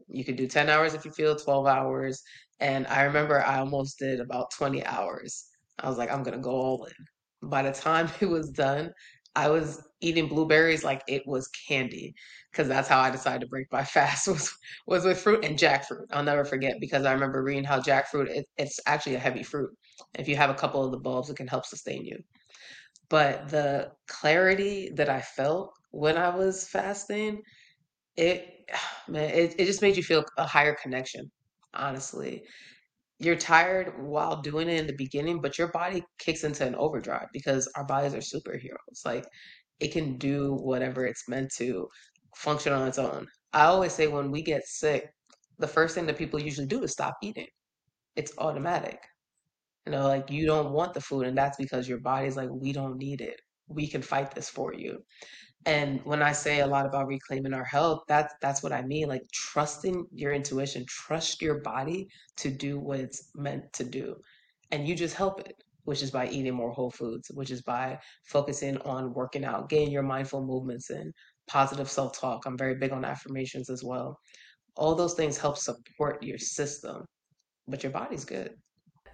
You 0.08 0.24
can 0.24 0.36
do 0.36 0.46
10 0.46 0.70
hours 0.70 0.94
if 0.94 1.04
you 1.04 1.10
feel 1.10 1.36
12 1.36 1.66
hours. 1.66 2.22
And 2.60 2.86
I 2.86 3.02
remember 3.02 3.44
I 3.44 3.58
almost 3.58 3.98
did 3.98 4.20
about 4.20 4.50
20 4.56 4.84
hours. 4.86 5.46
I 5.78 5.88
was 5.88 5.98
like, 5.98 6.10
I'm 6.10 6.22
going 6.22 6.36
to 6.36 6.42
go 6.42 6.52
all 6.52 6.84
in. 6.86 7.48
By 7.50 7.62
the 7.62 7.72
time 7.72 8.08
it 8.20 8.26
was 8.26 8.50
done, 8.50 8.92
I 9.34 9.50
was 9.50 9.85
eating 10.00 10.28
blueberries 10.28 10.84
like 10.84 11.02
it 11.08 11.22
was 11.26 11.48
candy 11.68 12.14
because 12.50 12.68
that's 12.68 12.88
how 12.88 13.00
I 13.00 13.10
decided 13.10 13.40
to 13.42 13.48
break 13.48 13.66
my 13.72 13.84
fast 13.96 14.28
was 14.28 14.52
was 14.86 15.04
with 15.04 15.18
fruit 15.20 15.44
and 15.44 15.58
jackfruit. 15.58 16.06
I'll 16.10 16.22
never 16.22 16.44
forget 16.44 16.76
because 16.80 17.04
I 17.04 17.12
remember 17.12 17.42
reading 17.42 17.64
how 17.64 17.80
jackfruit 17.80 18.28
it, 18.28 18.46
it's 18.56 18.80
actually 18.86 19.14
a 19.16 19.20
heavy 19.20 19.42
fruit. 19.42 19.70
If 20.18 20.28
you 20.28 20.36
have 20.36 20.50
a 20.50 20.54
couple 20.54 20.84
of 20.84 20.92
the 20.92 20.98
bulbs, 20.98 21.30
it 21.30 21.36
can 21.36 21.48
help 21.48 21.66
sustain 21.66 22.04
you. 22.04 22.18
But 23.08 23.48
the 23.48 23.92
clarity 24.08 24.90
that 24.96 25.08
I 25.08 25.20
felt 25.20 25.72
when 25.90 26.16
I 26.16 26.34
was 26.34 26.68
fasting, 26.68 27.42
it 28.16 28.48
man, 29.08 29.30
it, 29.30 29.54
it 29.58 29.66
just 29.66 29.82
made 29.82 29.96
you 29.96 30.02
feel 30.02 30.24
a 30.38 30.46
higher 30.46 30.76
connection, 30.82 31.30
honestly 31.74 32.42
you're 33.18 33.36
tired 33.36 33.94
while 33.98 34.42
doing 34.42 34.68
it 34.68 34.78
in 34.78 34.86
the 34.86 34.92
beginning, 34.92 35.40
but 35.40 35.56
your 35.58 35.68
body 35.68 36.04
kicks 36.18 36.44
into 36.44 36.66
an 36.66 36.74
overdrive 36.74 37.28
because 37.32 37.68
our 37.76 37.84
bodies 37.84 38.14
are 38.14 38.18
superheroes. 38.18 39.04
Like 39.04 39.26
it 39.80 39.92
can 39.92 40.18
do 40.18 40.54
whatever 40.54 41.06
it's 41.06 41.28
meant 41.28 41.50
to 41.58 41.88
function 42.36 42.72
on 42.72 42.86
its 42.88 42.98
own. 42.98 43.26
I 43.52 43.64
always 43.64 43.92
say 43.92 44.06
when 44.08 44.30
we 44.30 44.42
get 44.42 44.66
sick, 44.66 45.06
the 45.58 45.68
first 45.68 45.94
thing 45.94 46.06
that 46.06 46.18
people 46.18 46.40
usually 46.40 46.66
do 46.66 46.82
is 46.82 46.92
stop 46.92 47.16
eating. 47.22 47.48
It's 48.16 48.32
automatic. 48.38 48.98
You 49.86 49.92
know, 49.92 50.06
like 50.08 50.30
you 50.30 50.46
don't 50.46 50.72
want 50.72 50.94
the 50.94 51.00
food, 51.00 51.26
and 51.26 51.36
that's 51.38 51.56
because 51.56 51.88
your 51.88 52.00
body's 52.00 52.36
like, 52.36 52.50
we 52.50 52.72
don't 52.72 52.98
need 52.98 53.20
it. 53.20 53.40
We 53.68 53.88
can 53.88 54.02
fight 54.02 54.34
this 54.34 54.48
for 54.48 54.74
you. 54.74 54.98
And 55.66 56.00
when 56.04 56.22
I 56.22 56.32
say 56.32 56.60
a 56.60 56.66
lot 56.66 56.86
about 56.86 57.06
reclaiming 57.08 57.54
our 57.54 57.64
health, 57.64 58.02
that's 58.08 58.34
that's 58.42 58.62
what 58.62 58.72
I 58.72 58.82
mean. 58.82 59.08
Like 59.08 59.22
trusting 59.32 60.06
your 60.12 60.32
intuition, 60.32 60.84
trust 60.88 61.42
your 61.42 61.60
body 61.62 62.08
to 62.38 62.50
do 62.50 62.78
what 62.80 63.00
it's 63.00 63.30
meant 63.36 63.72
to 63.74 63.84
do. 63.84 64.16
and 64.72 64.86
you 64.88 64.94
just 64.96 65.16
help 65.16 65.40
it, 65.40 65.56
which 65.86 66.02
is 66.02 66.10
by 66.10 66.28
eating 66.28 66.52
more 66.52 66.72
whole 66.72 66.90
foods, 66.90 67.30
which 67.32 67.50
is 67.50 67.62
by 67.62 67.98
focusing 68.24 68.76
on 68.78 69.14
working 69.14 69.44
out, 69.44 69.68
getting 69.68 69.90
your 69.90 70.02
mindful 70.02 70.44
movements 70.44 70.90
in, 70.90 71.12
positive 71.46 71.88
self 71.88 72.18
talk. 72.18 72.44
I'm 72.44 72.58
very 72.58 72.74
big 72.74 72.92
on 72.92 73.04
affirmations 73.04 73.70
as 73.70 73.82
well. 73.82 74.18
All 74.76 74.94
those 74.94 75.14
things 75.14 75.38
help 75.38 75.56
support 75.56 76.22
your 76.22 76.38
system, 76.38 77.04
but 77.68 77.82
your 77.82 77.92
body's 77.92 78.24
good. 78.24 78.50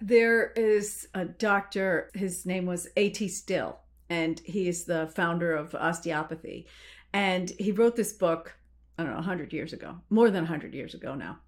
There 0.01 0.51
is 0.51 1.07
a 1.13 1.25
doctor, 1.25 2.09
his 2.15 2.45
name 2.45 2.65
was 2.65 2.87
A.T. 2.97 3.29
Still, 3.29 3.77
and 4.09 4.41
he 4.43 4.67
is 4.67 4.83
the 4.83 5.11
founder 5.15 5.55
of 5.55 5.75
osteopathy. 5.75 6.67
And 7.13 7.51
he 7.59 7.71
wrote 7.71 7.95
this 7.95 8.13
book, 8.13 8.57
I 8.97 9.03
don't 9.03 9.11
know, 9.11 9.17
100 9.17 9.53
years 9.53 9.73
ago, 9.73 9.99
more 10.09 10.31
than 10.31 10.43
100 10.43 10.73
years 10.73 10.95
ago 10.95 11.13
now 11.13 11.39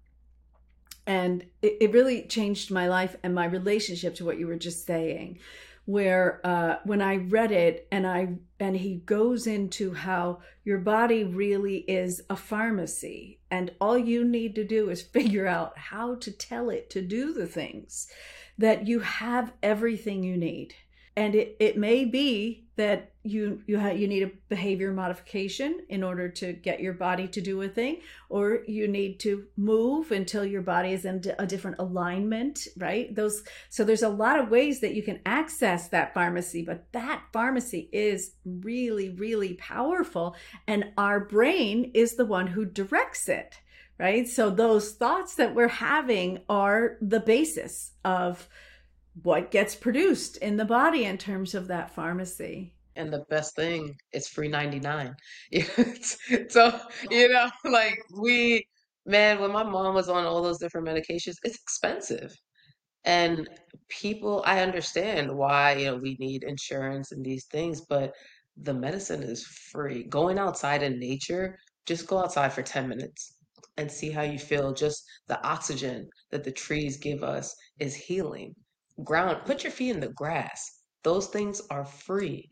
and 1.06 1.44
it, 1.62 1.76
it, 1.80 1.92
really 1.92 2.22
changed 2.22 2.70
my 2.70 2.88
life 2.88 3.16
and 3.22 3.34
my 3.34 3.46
relationship 3.46 4.14
to 4.16 4.24
what 4.24 4.38
you 4.38 4.46
were 4.46 4.56
just 4.56 4.86
saying 4.86 5.38
where 5.84 6.40
uh, 6.44 6.76
when 6.84 7.00
i 7.00 7.16
read 7.16 7.52
it 7.52 7.86
and 7.92 8.06
i 8.06 8.28
and 8.58 8.76
he 8.76 8.96
goes 8.96 9.46
into 9.46 9.94
how 9.94 10.38
your 10.64 10.78
body 10.78 11.24
really 11.24 11.78
is 11.88 12.22
a 12.28 12.36
pharmacy 12.36 13.38
and 13.50 13.72
all 13.80 13.96
you 13.96 14.24
need 14.24 14.54
to 14.54 14.64
do 14.64 14.90
is 14.90 15.02
figure 15.18 15.46
out 15.46 15.76
how 15.78 16.14
to 16.16 16.30
tell 16.30 16.70
it 16.70 16.90
to 16.90 17.00
do 17.00 17.32
the 17.32 17.46
things 17.46 18.08
that 18.58 18.86
you 18.86 19.00
have 19.00 19.52
everything 19.62 20.22
you 20.22 20.36
need 20.36 20.74
and 21.16 21.34
it, 21.34 21.56
it 21.58 21.78
may 21.78 22.04
be 22.04 22.66
that 22.76 23.12
you 23.22 23.62
you 23.66 23.80
ha- 23.80 23.88
you 23.88 24.06
need 24.06 24.22
a 24.22 24.30
behavior 24.48 24.92
modification 24.92 25.80
in 25.88 26.04
order 26.04 26.28
to 26.28 26.52
get 26.52 26.80
your 26.80 26.92
body 26.92 27.26
to 27.26 27.40
do 27.40 27.62
a 27.62 27.68
thing 27.68 27.98
or 28.28 28.60
you 28.68 28.86
need 28.86 29.18
to 29.18 29.44
move 29.56 30.12
until 30.12 30.44
your 30.44 30.60
body 30.60 30.92
is 30.92 31.04
in 31.04 31.22
a 31.38 31.46
different 31.46 31.78
alignment 31.78 32.68
right? 32.76 33.14
Those 33.14 33.42
so 33.70 33.82
there's 33.82 34.02
a 34.02 34.08
lot 34.08 34.38
of 34.38 34.50
ways 34.50 34.80
that 34.80 34.94
you 34.94 35.02
can 35.02 35.20
access 35.24 35.88
that 35.88 36.14
pharmacy 36.14 36.62
but 36.62 36.92
that 36.92 37.22
pharmacy 37.32 37.88
is 37.92 38.32
really 38.44 39.08
really 39.10 39.54
powerful 39.54 40.36
and 40.66 40.92
our 40.98 41.18
brain 41.18 41.90
is 41.94 42.14
the 42.14 42.26
one 42.26 42.46
who 42.46 42.64
directs 42.64 43.28
it 43.28 43.56
right? 43.98 44.28
So 44.28 44.50
those 44.50 44.92
thoughts 44.92 45.36
that 45.36 45.54
we're 45.54 45.68
having 45.68 46.40
are 46.50 46.98
the 47.00 47.20
basis 47.20 47.92
of 48.04 48.46
what 49.22 49.50
gets 49.50 49.74
produced 49.74 50.36
in 50.38 50.56
the 50.56 50.64
body 50.64 51.04
in 51.04 51.16
terms 51.16 51.54
of 51.54 51.68
that 51.68 51.90
pharmacy. 51.94 52.74
And 52.96 53.12
the 53.12 53.24
best 53.30 53.54
thing 53.56 53.94
is 54.12 54.28
free 54.28 54.48
99. 54.48 55.14
so, 56.48 56.80
you 57.10 57.28
know, 57.28 57.50
like 57.64 57.98
we, 58.18 58.66
man, 59.04 59.40
when 59.40 59.52
my 59.52 59.62
mom 59.62 59.94
was 59.94 60.08
on 60.08 60.24
all 60.24 60.42
those 60.42 60.58
different 60.58 60.86
medications, 60.86 61.36
it's 61.44 61.60
expensive. 61.60 62.34
And 63.04 63.48
people, 63.88 64.42
I 64.46 64.60
understand 64.60 65.34
why, 65.34 65.76
you 65.76 65.86
know, 65.86 65.96
we 65.96 66.16
need 66.18 66.42
insurance 66.44 67.12
and 67.12 67.24
these 67.24 67.46
things, 67.46 67.82
but 67.82 68.12
the 68.56 68.74
medicine 68.74 69.22
is 69.22 69.46
free. 69.46 70.04
Going 70.04 70.38
outside 70.38 70.82
in 70.82 70.98
nature, 70.98 71.58
just 71.86 72.06
go 72.06 72.18
outside 72.18 72.52
for 72.52 72.62
10 72.62 72.88
minutes 72.88 73.34
and 73.76 73.90
see 73.90 74.10
how 74.10 74.22
you 74.22 74.38
feel. 74.38 74.72
Just 74.72 75.04
the 75.28 75.42
oxygen 75.46 76.08
that 76.30 76.42
the 76.44 76.50
trees 76.50 76.96
give 76.96 77.22
us 77.22 77.54
is 77.78 77.94
healing 77.94 78.54
ground, 79.04 79.38
put 79.44 79.62
your 79.64 79.72
feet 79.72 79.90
in 79.90 80.00
the 80.00 80.08
grass. 80.08 80.82
Those 81.04 81.26
things 81.28 81.62
are 81.70 81.84
free. 81.84 82.48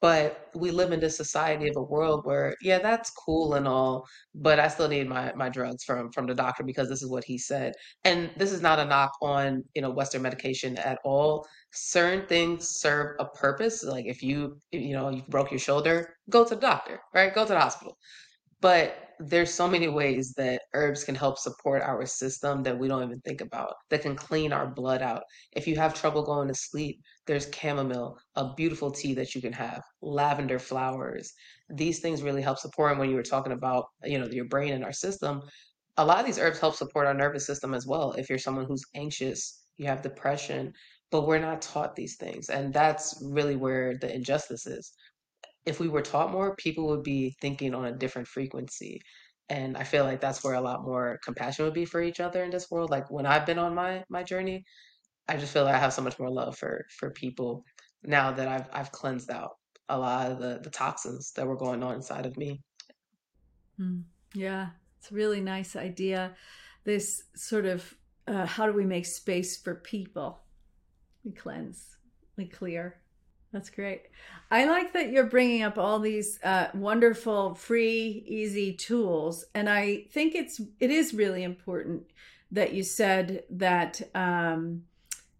But 0.00 0.50
we 0.54 0.70
live 0.70 0.92
in 0.92 1.00
this 1.00 1.16
society 1.16 1.68
of 1.68 1.76
a 1.76 1.82
world 1.82 2.20
where, 2.24 2.54
yeah, 2.62 2.78
that's 2.78 3.10
cool 3.10 3.54
and 3.54 3.66
all, 3.66 4.06
but 4.32 4.60
I 4.60 4.68
still 4.68 4.86
need 4.88 5.08
my 5.08 5.32
my 5.34 5.48
drugs 5.48 5.82
from 5.82 6.12
from 6.12 6.26
the 6.28 6.36
doctor 6.36 6.62
because 6.62 6.88
this 6.88 7.02
is 7.02 7.10
what 7.10 7.24
he 7.24 7.36
said. 7.36 7.72
And 8.04 8.30
this 8.36 8.52
is 8.52 8.62
not 8.62 8.78
a 8.78 8.84
knock 8.84 9.10
on, 9.20 9.64
you 9.74 9.82
know, 9.82 9.90
Western 9.90 10.22
medication 10.22 10.78
at 10.78 10.98
all. 11.04 11.44
Certain 11.72 12.24
things 12.28 12.68
serve 12.78 13.16
a 13.18 13.24
purpose. 13.24 13.82
Like 13.82 14.06
if 14.06 14.22
you, 14.22 14.60
you 14.70 14.92
know, 14.94 15.08
you 15.10 15.22
broke 15.28 15.50
your 15.50 15.58
shoulder, 15.58 16.14
go 16.30 16.44
to 16.44 16.54
the 16.54 16.60
doctor, 16.60 17.00
right? 17.12 17.34
Go 17.34 17.44
to 17.44 17.52
the 17.52 17.60
hospital. 17.60 17.98
But 18.60 19.08
there's 19.20 19.52
so 19.52 19.68
many 19.68 19.88
ways 19.88 20.32
that 20.36 20.62
herbs 20.74 21.04
can 21.04 21.14
help 21.14 21.38
support 21.38 21.82
our 21.82 22.06
system 22.06 22.62
that 22.62 22.78
we 22.78 22.86
don't 22.88 23.02
even 23.02 23.20
think 23.20 23.40
about, 23.40 23.74
that 23.90 24.02
can 24.02 24.14
clean 24.14 24.52
our 24.52 24.66
blood 24.66 25.02
out. 25.02 25.22
If 25.52 25.66
you 25.66 25.76
have 25.76 25.94
trouble 25.94 26.22
going 26.22 26.48
to 26.48 26.54
sleep, 26.54 27.00
there's 27.26 27.48
chamomile, 27.52 28.16
a 28.36 28.54
beautiful 28.54 28.90
tea 28.90 29.14
that 29.14 29.34
you 29.34 29.40
can 29.40 29.52
have, 29.52 29.82
lavender 30.02 30.58
flowers. 30.58 31.32
These 31.68 32.00
things 32.00 32.22
really 32.22 32.42
help 32.42 32.58
support. 32.58 32.92
And 32.92 33.00
when 33.00 33.10
you 33.10 33.16
were 33.16 33.22
talking 33.22 33.52
about, 33.52 33.86
you 34.04 34.18
know, 34.18 34.28
your 34.28 34.46
brain 34.46 34.72
and 34.72 34.84
our 34.84 34.92
system, 34.92 35.42
a 35.96 36.04
lot 36.04 36.20
of 36.20 36.26
these 36.26 36.38
herbs 36.38 36.60
help 36.60 36.76
support 36.76 37.06
our 37.06 37.14
nervous 37.14 37.46
system 37.46 37.74
as 37.74 37.86
well. 37.86 38.12
If 38.12 38.28
you're 38.28 38.38
someone 38.38 38.66
who's 38.66 38.84
anxious, 38.94 39.64
you 39.78 39.86
have 39.86 40.00
depression, 40.00 40.72
but 41.10 41.26
we're 41.26 41.38
not 41.38 41.60
taught 41.60 41.96
these 41.96 42.16
things. 42.16 42.50
And 42.50 42.72
that's 42.72 43.20
really 43.24 43.56
where 43.56 43.96
the 43.98 44.14
injustice 44.14 44.66
is 44.66 44.92
if 45.68 45.78
we 45.80 45.88
were 45.88 46.02
taught 46.02 46.32
more, 46.32 46.56
people 46.56 46.88
would 46.88 47.02
be 47.02 47.36
thinking 47.40 47.74
on 47.74 47.84
a 47.84 47.92
different 47.92 48.26
frequency. 48.26 49.00
And 49.50 49.76
I 49.76 49.84
feel 49.84 50.04
like 50.04 50.20
that's 50.20 50.42
where 50.42 50.54
a 50.54 50.60
lot 50.60 50.84
more 50.84 51.18
compassion 51.22 51.64
would 51.64 51.74
be 51.74 51.84
for 51.84 52.02
each 52.02 52.20
other 52.20 52.42
in 52.42 52.50
this 52.50 52.70
world. 52.70 52.90
Like 52.90 53.10
when 53.10 53.26
I've 53.26 53.46
been 53.46 53.58
on 53.58 53.74
my 53.74 54.04
my 54.08 54.22
journey, 54.22 54.64
I 55.28 55.36
just 55.36 55.52
feel 55.52 55.64
like 55.64 55.74
I 55.74 55.78
have 55.78 55.92
so 55.92 56.02
much 56.02 56.18
more 56.18 56.30
love 56.30 56.56
for 56.56 56.84
for 56.98 57.10
people 57.10 57.64
now 58.02 58.32
that 58.32 58.48
I've 58.48 58.68
I've 58.72 58.92
cleansed 58.92 59.30
out 59.30 59.52
a 59.88 59.98
lot 59.98 60.30
of 60.30 60.38
the 60.38 60.60
the 60.62 60.70
toxins 60.70 61.32
that 61.36 61.46
were 61.46 61.56
going 61.56 61.82
on 61.82 61.94
inside 61.94 62.26
of 62.26 62.36
me. 62.36 62.60
Mm, 63.80 64.02
yeah, 64.34 64.70
it's 64.98 65.10
a 65.10 65.14
really 65.14 65.40
nice 65.40 65.76
idea. 65.76 66.34
This 66.84 67.24
sort 67.34 67.66
of 67.66 67.94
uh, 68.26 68.46
how 68.46 68.66
do 68.66 68.72
we 68.72 68.84
make 68.84 69.06
space 69.06 69.56
for 69.56 69.74
people? 69.74 70.40
We 71.24 71.32
cleanse, 71.32 71.96
we 72.36 72.46
clear. 72.46 73.00
That's 73.52 73.70
great. 73.70 74.02
I 74.50 74.66
like 74.66 74.92
that 74.92 75.10
you're 75.10 75.24
bringing 75.24 75.62
up 75.62 75.78
all 75.78 75.98
these 75.98 76.38
uh, 76.42 76.68
wonderful, 76.74 77.54
free, 77.54 78.24
easy 78.26 78.74
tools, 78.74 79.44
and 79.54 79.68
I 79.68 80.04
think 80.10 80.34
it's 80.34 80.60
it 80.80 80.90
is 80.90 81.14
really 81.14 81.42
important 81.42 82.04
that 82.50 82.72
you 82.74 82.82
said 82.82 83.44
that. 83.50 84.02
Um, 84.14 84.84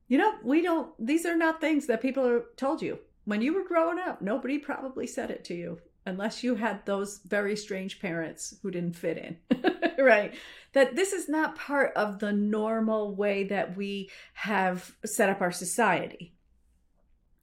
you 0.09 0.17
know, 0.17 0.37
we 0.43 0.63
don't. 0.63 0.91
These 0.99 1.27
are 1.27 1.37
not 1.37 1.61
things 1.61 1.87
that 1.87 2.01
people 2.01 2.27
are 2.27 2.45
told 2.57 2.81
you 2.81 2.99
when 3.27 3.43
you 3.43 3.53
were 3.53 3.65
growing 3.65 3.99
up. 3.99 4.23
Nobody 4.23 4.59
probably 4.59 5.07
said 5.07 5.31
it 5.31 5.45
to 5.47 5.55
you 5.55 5.79
unless 6.07 6.43
you 6.43 6.55
had 6.55 6.87
those 6.87 7.21
very 7.27 7.55
strange 7.55 8.01
parents 8.01 8.55
who 8.63 8.71
didn't 8.71 8.97
fit 8.97 9.19
in. 9.19 9.37
right? 9.99 10.35
That 10.73 10.97
this 10.97 11.13
is 11.13 11.29
not 11.29 11.57
part 11.57 11.93
of 11.95 12.21
the 12.21 12.33
normal 12.33 13.15
way 13.15 13.45
that 13.45 13.77
we 13.77 14.09
have 14.33 14.95
set 15.05 15.29
up 15.29 15.43
our 15.43 15.53
society 15.53 16.33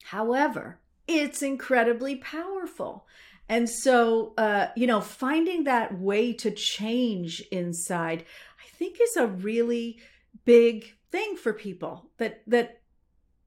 However, 0.09 0.79
it's 1.07 1.41
incredibly 1.41 2.15
powerful. 2.17 3.07
And 3.49 3.67
so, 3.67 4.33
uh, 4.37 4.67
you 4.75 4.85
know, 4.85 5.01
finding 5.01 5.63
that 5.63 5.99
way 5.99 6.31
to 6.33 6.51
change 6.51 7.41
inside, 7.51 8.23
I 8.59 8.77
think 8.77 8.99
is 9.01 9.17
a 9.17 9.25
really 9.25 9.99
big 10.45 10.93
thing 11.11 11.35
for 11.35 11.53
people 11.53 12.11
that, 12.17 12.43
that 12.45 12.81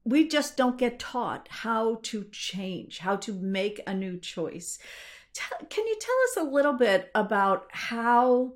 we 0.03 0.27
just 0.27 0.57
don't 0.57 0.77
get 0.77 0.99
taught 0.99 1.47
how 1.49 1.99
to 2.03 2.25
change, 2.29 2.99
how 2.99 3.15
to 3.17 3.31
make 3.31 3.79
a 3.87 3.93
new 3.93 4.17
choice. 4.17 4.79
can 5.69 5.87
you 5.87 5.97
tell 6.01 6.43
us 6.43 6.45
a 6.45 6.51
little 6.51 6.73
bit 6.73 7.09
about 7.15 7.67
how 7.71 8.53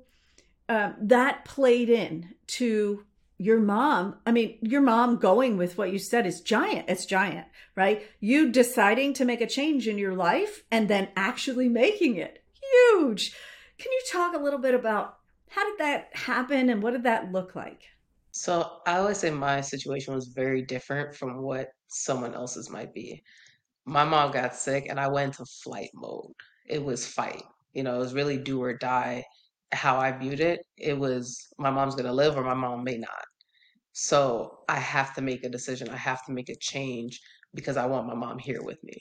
um, 0.68 0.94
that 1.00 1.46
played 1.46 1.88
in 1.88 2.34
to 2.48 3.04
your 3.38 3.58
mom, 3.58 4.16
I 4.26 4.32
mean, 4.32 4.58
your 4.62 4.80
mom 4.80 5.16
going 5.16 5.56
with 5.56 5.76
what 5.76 5.92
you 5.92 5.98
said 5.98 6.26
is 6.26 6.40
giant. 6.40 6.88
It's 6.88 7.06
giant, 7.06 7.46
right? 7.74 8.02
You 8.20 8.52
deciding 8.52 9.14
to 9.14 9.24
make 9.24 9.40
a 9.40 9.46
change 9.46 9.88
in 9.88 9.98
your 9.98 10.14
life 10.14 10.64
and 10.70 10.88
then 10.88 11.08
actually 11.16 11.68
making 11.68 12.16
it 12.16 12.42
huge. 12.72 13.34
Can 13.78 13.90
you 13.90 14.00
talk 14.10 14.34
a 14.34 14.42
little 14.42 14.60
bit 14.60 14.74
about 14.74 15.18
how 15.48 15.68
did 15.68 15.78
that 15.78 16.08
happen 16.12 16.70
and 16.70 16.82
what 16.82 16.92
did 16.92 17.04
that 17.04 17.32
look 17.32 17.54
like? 17.56 17.82
So 18.30 18.78
I 18.86 18.98
always 18.98 19.18
say 19.18 19.30
my 19.30 19.60
situation 19.60 20.14
was 20.14 20.28
very 20.28 20.62
different 20.62 21.14
from 21.14 21.42
what 21.42 21.68
someone 21.88 22.34
else's 22.34 22.70
might 22.70 22.92
be. 22.92 23.22
My 23.84 24.04
mom 24.04 24.32
got 24.32 24.56
sick 24.56 24.86
and 24.88 24.98
I 24.98 25.08
went 25.08 25.38
into 25.38 25.44
flight 25.62 25.90
mode. 25.94 26.32
It 26.66 26.82
was 26.82 27.06
fight. 27.06 27.42
You 27.72 27.82
know, 27.82 27.96
it 27.96 27.98
was 27.98 28.14
really 28.14 28.38
do 28.38 28.62
or 28.62 28.76
die. 28.76 29.24
How 29.72 29.98
I 29.98 30.12
viewed 30.12 30.40
it, 30.40 30.60
it 30.76 30.98
was 30.98 31.46
my 31.58 31.70
mom's 31.70 31.94
gonna 31.94 32.12
live 32.12 32.36
or 32.36 32.44
my 32.44 32.54
mom 32.54 32.84
may 32.84 32.96
not. 32.98 33.24
So 33.92 34.58
I 34.68 34.78
have 34.80 35.14
to 35.14 35.22
make 35.22 35.44
a 35.44 35.48
decision. 35.48 35.88
I 35.88 35.96
have 35.96 36.24
to 36.26 36.32
make 36.32 36.48
a 36.48 36.56
change 36.56 37.20
because 37.54 37.76
I 37.76 37.86
want 37.86 38.06
my 38.06 38.14
mom 38.14 38.38
here 38.38 38.62
with 38.62 38.82
me. 38.82 38.96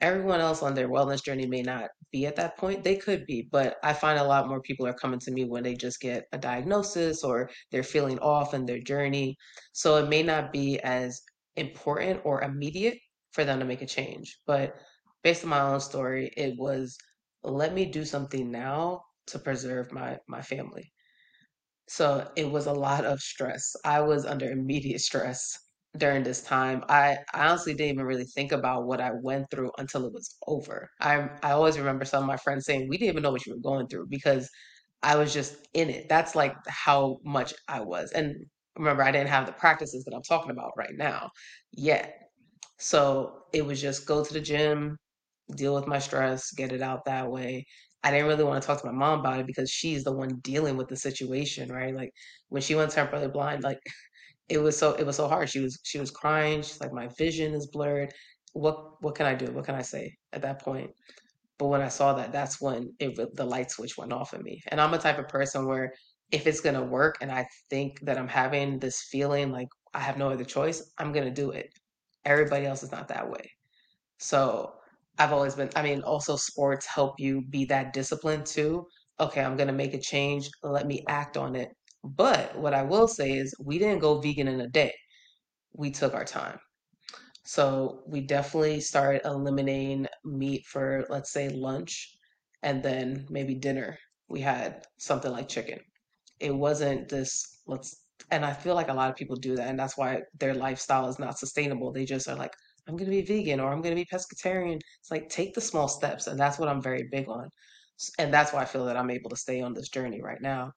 Everyone 0.00 0.40
else 0.40 0.62
on 0.62 0.74
their 0.74 0.88
wellness 0.88 1.24
journey 1.24 1.46
may 1.46 1.62
not 1.62 1.90
be 2.12 2.26
at 2.26 2.36
that 2.36 2.56
point. 2.56 2.84
They 2.84 2.96
could 2.96 3.26
be, 3.26 3.48
but 3.50 3.76
I 3.82 3.92
find 3.92 4.18
a 4.18 4.24
lot 4.24 4.48
more 4.48 4.60
people 4.60 4.86
are 4.86 4.92
coming 4.94 5.20
to 5.20 5.30
me 5.32 5.44
when 5.44 5.62
they 5.62 5.74
just 5.74 6.00
get 6.00 6.24
a 6.32 6.38
diagnosis 6.38 7.24
or 7.24 7.50
they're 7.70 7.82
feeling 7.82 8.18
off 8.20 8.54
in 8.54 8.66
their 8.66 8.80
journey. 8.80 9.36
So 9.72 9.96
it 9.96 10.08
may 10.08 10.22
not 10.22 10.52
be 10.52 10.78
as 10.80 11.20
important 11.56 12.20
or 12.24 12.42
immediate 12.42 12.98
for 13.32 13.44
them 13.44 13.58
to 13.58 13.64
make 13.64 13.82
a 13.82 13.86
change. 13.86 14.38
But 14.46 14.74
based 15.22 15.44
on 15.44 15.50
my 15.50 15.60
own 15.60 15.80
story, 15.80 16.32
it 16.36 16.54
was 16.58 16.96
let 17.42 17.74
me 17.74 17.86
do 17.86 18.04
something 18.04 18.50
now 18.50 19.02
to 19.28 19.38
preserve 19.38 19.92
my 19.92 20.18
my 20.28 20.42
family. 20.42 20.92
So 21.88 22.30
it 22.36 22.50
was 22.50 22.66
a 22.66 22.72
lot 22.72 23.04
of 23.04 23.20
stress. 23.20 23.74
I 23.84 24.00
was 24.00 24.24
under 24.24 24.50
immediate 24.50 25.00
stress 25.00 25.58
during 25.96 26.22
this 26.22 26.42
time. 26.42 26.84
I, 26.88 27.18
I 27.34 27.48
honestly 27.48 27.74
didn't 27.74 27.94
even 27.94 28.06
really 28.06 28.24
think 28.24 28.52
about 28.52 28.86
what 28.86 29.00
I 29.00 29.10
went 29.12 29.50
through 29.50 29.72
until 29.78 30.06
it 30.06 30.12
was 30.12 30.36
over. 30.46 30.88
I 31.00 31.28
I 31.42 31.52
always 31.52 31.78
remember 31.78 32.04
some 32.04 32.22
of 32.22 32.26
my 32.28 32.36
friends 32.38 32.64
saying, 32.66 32.88
"We 32.88 32.96
didn't 32.98 33.10
even 33.12 33.22
know 33.22 33.30
what 33.32 33.44
you 33.46 33.54
were 33.54 33.60
going 33.60 33.88
through," 33.88 34.06
because 34.08 34.48
I 35.02 35.16
was 35.16 35.34
just 35.34 35.56
in 35.74 35.90
it. 35.90 36.08
That's 36.08 36.34
like 36.36 36.54
how 36.68 37.18
much 37.24 37.54
I 37.68 37.80
was. 37.82 38.12
And 38.12 38.36
remember, 38.78 39.02
I 39.02 39.12
didn't 39.12 39.28
have 39.30 39.46
the 39.46 39.52
practices 39.52 40.04
that 40.04 40.14
I'm 40.14 40.22
talking 40.22 40.50
about 40.52 40.72
right 40.76 40.94
now 40.96 41.30
yet. 41.72 42.30
So 42.78 43.44
it 43.52 43.64
was 43.66 43.80
just 43.80 44.06
go 44.06 44.24
to 44.24 44.32
the 44.32 44.40
gym, 44.40 44.98
deal 45.56 45.74
with 45.74 45.86
my 45.86 45.98
stress, 45.98 46.52
get 46.52 46.72
it 46.72 46.82
out 46.82 47.04
that 47.06 47.30
way. 47.30 47.66
I 48.04 48.10
didn't 48.10 48.26
really 48.26 48.44
want 48.44 48.62
to 48.62 48.66
talk 48.66 48.80
to 48.80 48.86
my 48.86 48.92
mom 48.92 49.20
about 49.20 49.40
it 49.40 49.46
because 49.46 49.70
she's 49.70 50.04
the 50.04 50.12
one 50.12 50.36
dealing 50.42 50.76
with 50.76 50.88
the 50.88 50.96
situation, 50.96 51.70
right? 51.72 51.94
Like 51.94 52.12
when 52.48 52.62
she 52.62 52.74
went 52.74 52.90
temporarily 52.90 53.30
blind, 53.30 53.62
like 53.62 53.78
it 54.48 54.58
was 54.58 54.76
so 54.76 54.94
it 54.94 55.06
was 55.06 55.16
so 55.16 55.28
hard. 55.28 55.48
She 55.50 55.60
was 55.60 55.78
she 55.84 55.98
was 55.98 56.10
crying. 56.10 56.62
She's 56.62 56.80
like, 56.80 56.92
my 56.92 57.08
vision 57.18 57.54
is 57.54 57.68
blurred. 57.68 58.12
What 58.54 59.02
what 59.02 59.14
can 59.14 59.26
I 59.26 59.34
do? 59.34 59.46
What 59.52 59.64
can 59.66 59.74
I 59.74 59.82
say 59.82 60.14
at 60.32 60.42
that 60.42 60.60
point? 60.62 60.90
But 61.58 61.68
when 61.68 61.82
I 61.82 61.88
saw 61.88 62.14
that, 62.14 62.32
that's 62.32 62.60
when 62.60 62.92
it 62.98 63.16
the 63.36 63.44
light 63.44 63.70
switch 63.70 63.96
went 63.96 64.12
off 64.12 64.34
in 64.34 64.42
me. 64.42 64.60
And 64.68 64.80
I'm 64.80 64.94
a 64.94 64.98
type 64.98 65.18
of 65.18 65.28
person 65.28 65.66
where 65.66 65.92
if 66.32 66.46
it's 66.46 66.60
gonna 66.60 66.82
work 66.84 67.16
and 67.20 67.30
I 67.30 67.46
think 67.70 68.00
that 68.02 68.18
I'm 68.18 68.28
having 68.28 68.78
this 68.78 69.02
feeling 69.10 69.52
like 69.52 69.68
I 69.94 70.00
have 70.00 70.18
no 70.18 70.30
other 70.30 70.44
choice, 70.44 70.92
I'm 70.98 71.12
gonna 71.12 71.30
do 71.30 71.50
it. 71.50 71.70
Everybody 72.24 72.66
else 72.66 72.82
is 72.82 72.92
not 72.92 73.08
that 73.08 73.30
way. 73.30 73.50
So 74.18 74.74
I've 75.18 75.32
always 75.32 75.54
been, 75.54 75.70
I 75.76 75.82
mean, 75.82 76.02
also 76.02 76.36
sports 76.36 76.86
help 76.86 77.14
you 77.18 77.42
be 77.50 77.64
that 77.66 77.92
disciplined 77.92 78.46
too. 78.46 78.86
Okay, 79.20 79.42
I'm 79.42 79.56
gonna 79.56 79.72
make 79.72 79.94
a 79.94 80.00
change. 80.00 80.48
Let 80.62 80.86
me 80.86 81.04
act 81.08 81.36
on 81.36 81.54
it. 81.54 81.68
But 82.04 82.56
what 82.58 82.74
I 82.74 82.82
will 82.82 83.06
say 83.06 83.32
is 83.32 83.54
we 83.64 83.78
didn't 83.78 84.00
go 84.00 84.20
vegan 84.20 84.48
in 84.48 84.60
a 84.60 84.68
day. 84.68 84.92
We 85.74 85.90
took 85.90 86.14
our 86.14 86.24
time. 86.24 86.58
So 87.44 88.02
we 88.06 88.20
definitely 88.20 88.80
started 88.80 89.22
eliminating 89.24 90.06
meat 90.24 90.64
for, 90.66 91.04
let's 91.08 91.32
say, 91.32 91.48
lunch, 91.48 92.16
and 92.62 92.82
then 92.82 93.26
maybe 93.30 93.54
dinner. 93.54 93.98
We 94.28 94.40
had 94.40 94.84
something 94.98 95.30
like 95.30 95.48
chicken. 95.48 95.80
It 96.40 96.54
wasn't 96.54 97.08
this, 97.08 97.60
let's, 97.66 98.04
and 98.30 98.44
I 98.44 98.52
feel 98.52 98.74
like 98.74 98.88
a 98.88 98.94
lot 98.94 99.10
of 99.10 99.16
people 99.16 99.36
do 99.36 99.56
that, 99.56 99.68
and 99.68 99.78
that's 99.78 99.98
why 99.98 100.20
their 100.38 100.54
lifestyle 100.54 101.08
is 101.08 101.18
not 101.18 101.38
sustainable. 101.38 101.92
They 101.92 102.04
just 102.04 102.28
are 102.28 102.36
like, 102.36 102.52
I'm 102.88 102.96
going 102.96 103.10
to 103.10 103.16
be 103.16 103.22
vegan 103.22 103.60
or 103.60 103.72
I'm 103.72 103.80
going 103.82 103.94
to 103.96 104.00
be 104.00 104.08
pescatarian. 104.12 104.80
It's 105.00 105.10
like, 105.10 105.28
take 105.28 105.54
the 105.54 105.60
small 105.60 105.88
steps, 105.88 106.26
and 106.26 106.38
that's 106.38 106.58
what 106.58 106.68
I'm 106.68 106.82
very 106.82 107.08
big 107.10 107.28
on. 107.28 107.48
And 108.18 108.32
that's 108.34 108.52
why 108.52 108.62
I 108.62 108.64
feel 108.64 108.84
that 108.86 108.96
I'm 108.96 109.10
able 109.10 109.30
to 109.30 109.36
stay 109.36 109.60
on 109.60 109.74
this 109.74 109.88
journey 109.88 110.20
right 110.22 110.40
now. 110.40 110.72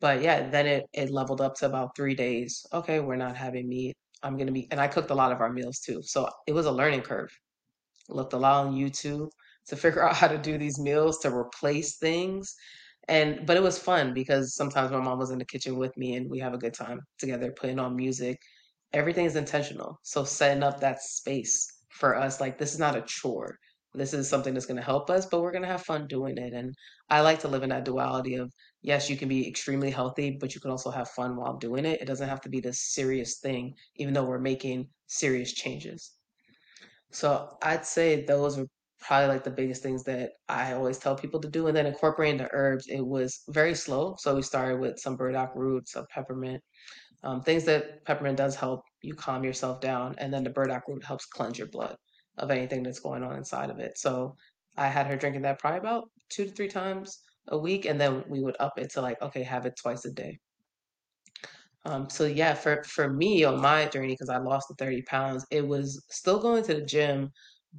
But 0.00 0.22
yeah, 0.22 0.48
then 0.48 0.66
it 0.66 0.84
it 0.92 1.10
leveled 1.10 1.40
up 1.40 1.54
to 1.56 1.66
about 1.66 1.96
three 1.96 2.14
days. 2.14 2.64
Okay, 2.72 3.00
we're 3.00 3.16
not 3.16 3.36
having 3.36 3.68
meat. 3.68 3.96
I'm 4.22 4.36
gonna 4.36 4.52
be, 4.52 4.68
and 4.70 4.80
I 4.80 4.88
cooked 4.88 5.10
a 5.10 5.14
lot 5.14 5.32
of 5.32 5.40
our 5.40 5.52
meals 5.52 5.80
too. 5.80 6.02
So 6.02 6.28
it 6.46 6.52
was 6.52 6.66
a 6.66 6.72
learning 6.72 7.02
curve. 7.02 7.30
Looked 8.08 8.32
a 8.34 8.38
lot 8.38 8.66
on 8.66 8.74
YouTube 8.74 9.30
to 9.68 9.76
figure 9.84 10.06
out 10.06 10.16
how 10.16 10.28
to 10.28 10.38
do 10.38 10.58
these 10.58 10.78
meals 10.78 11.18
to 11.20 11.34
replace 11.34 11.98
things. 11.98 12.54
And 13.08 13.46
but 13.46 13.56
it 13.56 13.62
was 13.62 13.78
fun 13.78 14.14
because 14.14 14.54
sometimes 14.54 14.90
my 14.92 15.00
mom 15.00 15.18
was 15.18 15.30
in 15.30 15.38
the 15.38 15.44
kitchen 15.46 15.76
with 15.78 15.96
me 15.96 16.16
and 16.16 16.30
we 16.30 16.38
have 16.40 16.54
a 16.54 16.58
good 16.58 16.74
time 16.74 17.00
together 17.18 17.52
putting 17.52 17.78
on 17.78 17.96
music. 17.96 18.38
Everything 18.92 19.26
is 19.26 19.36
intentional. 19.36 19.98
So 20.02 20.24
setting 20.24 20.62
up 20.62 20.80
that 20.80 21.02
space 21.02 21.66
for 21.90 22.16
us, 22.16 22.40
like 22.40 22.58
this 22.58 22.72
is 22.72 22.78
not 22.78 22.96
a 22.96 23.02
chore. 23.02 23.58
This 23.94 24.12
is 24.12 24.28
something 24.28 24.54
that's 24.54 24.66
going 24.66 24.76
to 24.76 24.82
help 24.82 25.10
us, 25.10 25.26
but 25.26 25.40
we're 25.40 25.52
going 25.52 25.62
to 25.62 25.68
have 25.68 25.82
fun 25.82 26.06
doing 26.06 26.36
it. 26.38 26.52
And 26.52 26.74
I 27.08 27.20
like 27.20 27.40
to 27.40 27.48
live 27.48 27.62
in 27.62 27.70
that 27.70 27.84
duality 27.84 28.34
of 28.36 28.52
yes, 28.82 29.10
you 29.10 29.16
can 29.16 29.28
be 29.28 29.48
extremely 29.48 29.90
healthy, 29.90 30.36
but 30.38 30.54
you 30.54 30.60
can 30.60 30.70
also 30.70 30.90
have 30.90 31.08
fun 31.10 31.36
while 31.36 31.56
doing 31.56 31.84
it. 31.84 32.00
It 32.00 32.06
doesn't 32.06 32.28
have 32.28 32.40
to 32.42 32.48
be 32.48 32.60
this 32.60 32.92
serious 32.92 33.38
thing, 33.40 33.74
even 33.96 34.14
though 34.14 34.24
we're 34.24 34.38
making 34.38 34.88
serious 35.06 35.52
changes. 35.52 36.12
So 37.10 37.56
I'd 37.62 37.86
say 37.86 38.24
those 38.24 38.58
are 38.58 38.66
probably 39.00 39.28
like 39.28 39.44
the 39.44 39.50
biggest 39.50 39.82
things 39.82 40.04
that 40.04 40.32
I 40.48 40.72
always 40.72 40.98
tell 40.98 41.16
people 41.16 41.40
to 41.40 41.48
do. 41.48 41.66
And 41.66 41.76
then 41.76 41.86
incorporating 41.86 42.38
the 42.38 42.48
herbs, 42.52 42.86
it 42.88 43.00
was 43.00 43.42
very 43.48 43.74
slow. 43.74 44.16
So 44.18 44.34
we 44.34 44.42
started 44.42 44.80
with 44.80 44.98
some 44.98 45.16
burdock 45.16 45.52
roots, 45.54 45.92
some 45.92 46.06
peppermint, 46.12 46.62
um, 47.22 47.42
things 47.42 47.64
that 47.64 48.04
peppermint 48.04 48.36
does 48.36 48.54
help 48.54 48.82
you 49.02 49.14
calm 49.14 49.44
yourself 49.44 49.80
down. 49.80 50.14
And 50.18 50.32
then 50.32 50.44
the 50.44 50.50
burdock 50.50 50.88
root 50.88 51.04
helps 51.04 51.26
cleanse 51.26 51.58
your 51.58 51.68
blood 51.68 51.96
of 52.38 52.50
anything 52.50 52.82
that's 52.82 53.00
going 53.00 53.22
on 53.22 53.36
inside 53.36 53.70
of 53.70 53.78
it. 53.78 53.98
So 53.98 54.36
I 54.76 54.88
had 54.88 55.06
her 55.06 55.16
drinking 55.16 55.42
that 55.42 55.58
probably 55.58 55.80
about 55.80 56.10
two 56.28 56.44
to 56.44 56.50
three 56.50 56.68
times 56.68 57.22
a 57.48 57.58
week. 57.58 57.84
And 57.86 58.00
then 58.00 58.24
we 58.28 58.40
would 58.40 58.56
up 58.60 58.78
it 58.78 58.90
to 58.92 59.00
like, 59.00 59.20
okay, 59.22 59.42
have 59.42 59.66
it 59.66 59.76
twice 59.76 60.04
a 60.04 60.12
day. 60.12 60.38
Um, 61.84 62.10
so 62.10 62.26
yeah, 62.26 62.54
for 62.54 62.82
for 62.84 63.12
me 63.12 63.44
on 63.44 63.60
my 63.60 63.86
journey, 63.86 64.08
because 64.08 64.28
I 64.28 64.38
lost 64.38 64.68
the 64.68 64.74
30 64.74 65.02
pounds, 65.02 65.46
it 65.50 65.66
was 65.66 66.04
still 66.10 66.38
going 66.38 66.62
to 66.64 66.74
the 66.74 66.82
gym, 66.82 67.30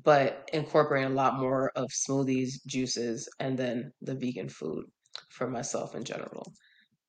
but 0.04 0.50
incorporating 0.54 1.12
a 1.12 1.16
lot 1.16 1.40
more 1.40 1.72
of 1.76 1.90
smoothies, 1.90 2.66
juices, 2.66 3.30
and 3.40 3.58
then 3.58 3.92
the 4.02 4.16
vegan 4.16 4.50
food 4.50 4.86
for 5.30 5.50
myself 5.50 5.96
in 5.96 6.04
general. 6.04 6.52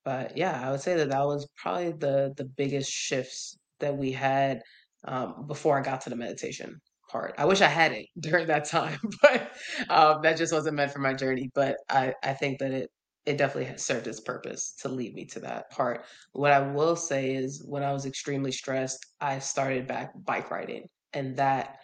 But 0.04 0.36
yeah, 0.36 0.60
I 0.66 0.70
would 0.70 0.80
say 0.80 0.96
that 0.96 1.10
that 1.10 1.24
was 1.24 1.48
probably 1.56 1.92
the 1.92 2.34
the 2.36 2.44
biggest 2.44 2.90
shifts 2.90 3.56
that 3.80 3.96
we 3.96 4.12
had 4.12 4.60
um, 5.04 5.46
before 5.46 5.78
I 5.78 5.82
got 5.82 6.02
to 6.02 6.10
the 6.10 6.16
meditation 6.16 6.76
part. 7.10 7.34
I 7.38 7.44
wish 7.44 7.60
I 7.60 7.68
had 7.68 7.92
it 7.92 8.06
during 8.20 8.46
that 8.48 8.64
time, 8.66 8.98
but 9.22 9.52
um, 9.88 10.22
that 10.22 10.36
just 10.36 10.52
wasn't 10.52 10.76
meant 10.76 10.92
for 10.92 11.00
my 11.00 11.14
journey. 11.14 11.50
But 11.54 11.76
I 11.88 12.14
I 12.22 12.34
think 12.34 12.58
that 12.60 12.72
it 12.72 12.90
it 13.26 13.36
definitely 13.36 13.76
served 13.76 14.06
its 14.06 14.20
purpose 14.20 14.74
to 14.80 14.88
lead 14.88 15.14
me 15.14 15.26
to 15.26 15.40
that 15.40 15.70
part. 15.70 16.04
What 16.32 16.52
I 16.52 16.60
will 16.72 16.96
say 16.96 17.34
is 17.34 17.62
when 17.66 17.82
I 17.82 17.92
was 17.92 18.06
extremely 18.06 18.52
stressed, 18.52 19.04
I 19.20 19.38
started 19.40 19.86
back 19.86 20.12
bike 20.24 20.50
riding, 20.50 20.84
and 21.12 21.36
that 21.36 21.76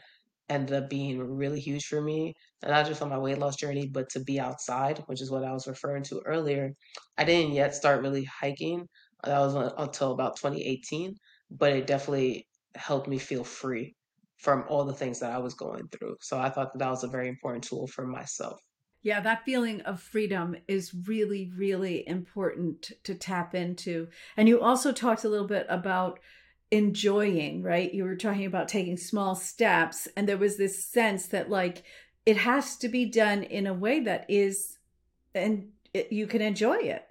ended 0.49 0.77
up 0.85 0.91
being 0.91 1.19
really 1.21 1.61
huge 1.61 1.87
for 1.87 2.01
me, 2.01 2.33
and 2.63 2.71
not 2.71 2.87
just 2.87 3.03
on 3.03 3.09
my 3.11 3.19
weight 3.19 3.39
loss 3.39 3.57
journey, 3.57 3.89
but 3.93 4.09
to 4.11 4.21
be 4.21 4.39
outside, 4.41 4.99
which 5.07 5.21
is 5.21 5.31
what 5.31 5.45
I 5.45 5.53
was 5.53 5.67
referring 5.67 6.05
to 6.05 6.23
earlier. 6.25 6.73
I 7.19 7.25
didn't 7.25 7.53
yet 7.53 7.75
start 7.75 8.03
really 8.03 8.25
hiking. 8.25 8.87
That 9.25 9.41
was 9.41 9.55
until 9.79 10.13
about 10.13 10.37
2018, 10.37 11.15
but 11.51 11.73
it 11.73 11.87
definitely 11.87 12.47
helped 12.75 13.09
me 13.09 13.19
feel 13.19 13.45
free 13.45 13.95
from 14.37 14.65
all 14.69 14.85
the 14.85 14.93
things 14.93 15.21
that 15.21 15.33
I 15.33 15.39
was 15.39 15.55
going 15.55 15.89
through. 15.89 16.17
So 16.21 16.39
I 16.39 16.51
thought 16.51 16.73
that 16.73 16.79
that 16.79 16.91
was 16.91 17.05
a 17.05 17.09
very 17.09 17.29
important 17.29 17.65
tool 17.65 17.87
for 17.87 18.07
myself. 18.07 18.61
Yeah, 19.03 19.21
that 19.21 19.45
feeling 19.45 19.83
of 19.83 20.01
freedom 20.01 20.57
is 20.67 20.93
really, 21.07 21.51
really 21.57 22.07
important 22.09 22.91
to 23.05 23.15
tap 23.15 23.55
into. 23.55 24.09
And 24.37 24.49
you 24.49 24.61
also 24.61 24.93
talked 24.93 25.25
a 25.25 25.29
little 25.29 25.47
bit 25.47 25.67
about 25.69 26.19
enjoying, 26.73 27.63
right? 27.63 27.95
You 27.95 28.05
were 28.05 28.17
talking 28.17 28.47
about 28.47 28.69
taking 28.69 28.97
small 28.97 29.37
steps, 29.37 30.09
and 30.17 30.29
there 30.29 30.37
was 30.37 30.57
this 30.57 30.85
sense 30.85 31.29
that, 31.29 31.49
like, 31.49 31.85
it 32.25 32.37
has 32.39 32.77
to 32.79 32.89
be 32.89 33.07
done 33.07 33.45
in 33.45 33.69
a 33.69 33.75
way 33.75 34.01
that 34.01 34.27
is, 34.29 34.79
and 35.35 35.69
it, 35.95 36.11
you 36.11 36.27
can 36.27 36.43
enjoy 36.43 36.79
it, 36.79 37.07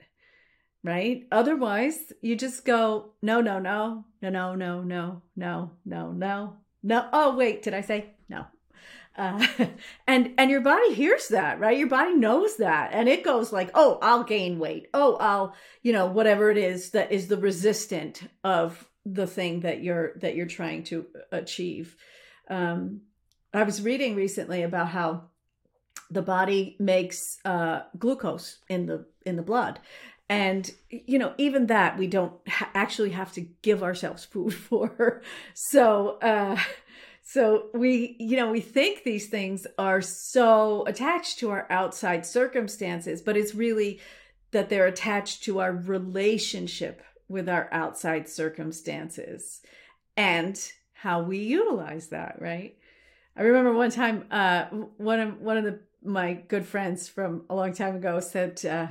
right? 0.86 1.28
Otherwise, 1.32 2.14
you 2.22 2.36
just 2.36 2.64
go, 2.64 3.12
no, 3.22 3.42
no, 3.42 3.60
no, 3.60 4.06
no, 4.22 4.30
no, 4.30 4.56
no, 4.56 4.82
no, 4.84 5.22
no, 5.36 5.72
no, 5.86 6.12
no, 6.12 6.58
no. 6.84 7.10
Oh, 7.12 7.36
wait, 7.36 7.64
did 7.64 7.74
I 7.74 7.82
say 7.82 8.12
no? 8.30 8.46
uh, 9.18 9.46
and 10.08 10.34
and 10.38 10.52
your 10.52 10.62
body 10.62 10.94
hears 10.94 11.30
that 11.30 11.60
right 11.60 11.78
your 11.78 11.88
body 11.88 12.16
knows 12.16 12.58
that 12.58 12.92
and 12.94 13.08
it 13.08 13.24
goes 13.24 13.52
like 13.52 13.70
oh 13.74 13.98
i'll 14.02 14.24
gain 14.24 14.60
weight 14.60 14.88
oh 14.94 15.16
i'll 15.18 15.56
you 15.82 15.94
know 15.94 16.06
whatever 16.06 16.52
it 16.52 16.58
is 16.58 16.92
that 16.92 17.12
is 17.12 17.28
the 17.28 17.38
resistant 17.38 18.22
of 18.44 18.88
the 19.06 19.28
thing 19.28 19.62
that 19.62 19.84
you're 19.84 20.14
that 20.18 20.36
you're 20.36 20.46
trying 20.46 20.84
to 20.84 21.06
achieve 21.32 21.96
um, 22.50 23.02
i 23.54 23.64
was 23.64 23.82
reading 23.82 24.16
recently 24.16 24.64
about 24.64 24.90
how 24.90 25.24
the 26.12 26.22
body 26.22 26.76
makes 26.80 27.40
uh, 27.46 27.82
glucose 27.98 28.60
in 28.70 28.86
the 28.86 29.06
in 29.26 29.36
the 29.36 29.42
blood 29.42 29.80
and 30.30 30.72
you 30.90 31.20
know 31.20 31.34
even 31.38 31.68
that 31.68 31.98
we 31.98 32.08
don't 32.08 32.34
ha- 32.48 32.70
actually 32.74 33.12
have 33.12 33.32
to 33.32 33.42
give 33.62 33.84
ourselves 33.84 34.26
food 34.26 34.54
for 34.54 35.22
so 35.54 36.18
uh 36.22 36.58
so 37.28 37.70
we, 37.74 38.16
you 38.20 38.38
know, 38.38 38.52
we 38.52 38.62
think 38.62 39.04
these 39.04 39.28
things 39.30 39.66
are 39.80 40.00
so 40.00 40.86
attached 40.86 41.40
to 41.40 41.50
our 41.50 41.66
outside 41.72 42.24
circumstances, 42.24 43.20
but 43.20 43.36
it's 43.36 43.56
really 43.56 44.00
that 44.52 44.70
they're 44.70 44.86
attached 44.86 45.44
to 45.46 45.60
our 45.60 45.74
relationship 45.74 47.02
with 47.28 47.50
our 47.50 47.68
outside 47.72 48.30
circumstances 48.30 49.62
and 50.16 50.72
how 50.94 51.24
we 51.24 51.40
utilize 51.40 52.10
that, 52.10 52.40
right? 52.40 52.78
I 53.36 53.42
remember 53.42 53.74
one 53.74 53.90
time, 53.90 54.26
uh, 54.30 54.66
one 54.98 55.20
of 55.20 55.42
one 55.42 55.58
of 55.58 55.64
the 55.64 55.80
my 56.04 56.34
good 56.34 56.68
friends 56.68 57.10
from 57.10 57.46
a 57.50 57.56
long 57.56 57.74
time 57.74 57.96
ago 57.96 58.20
said, 58.20 58.64
uh, 58.64 58.88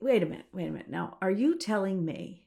"Wait 0.00 0.22
a 0.22 0.26
minute, 0.26 0.46
wait 0.52 0.68
a 0.68 0.70
minute. 0.70 0.88
Now, 0.88 1.18
are 1.20 1.30
you 1.30 1.56
telling 1.56 2.04
me 2.04 2.46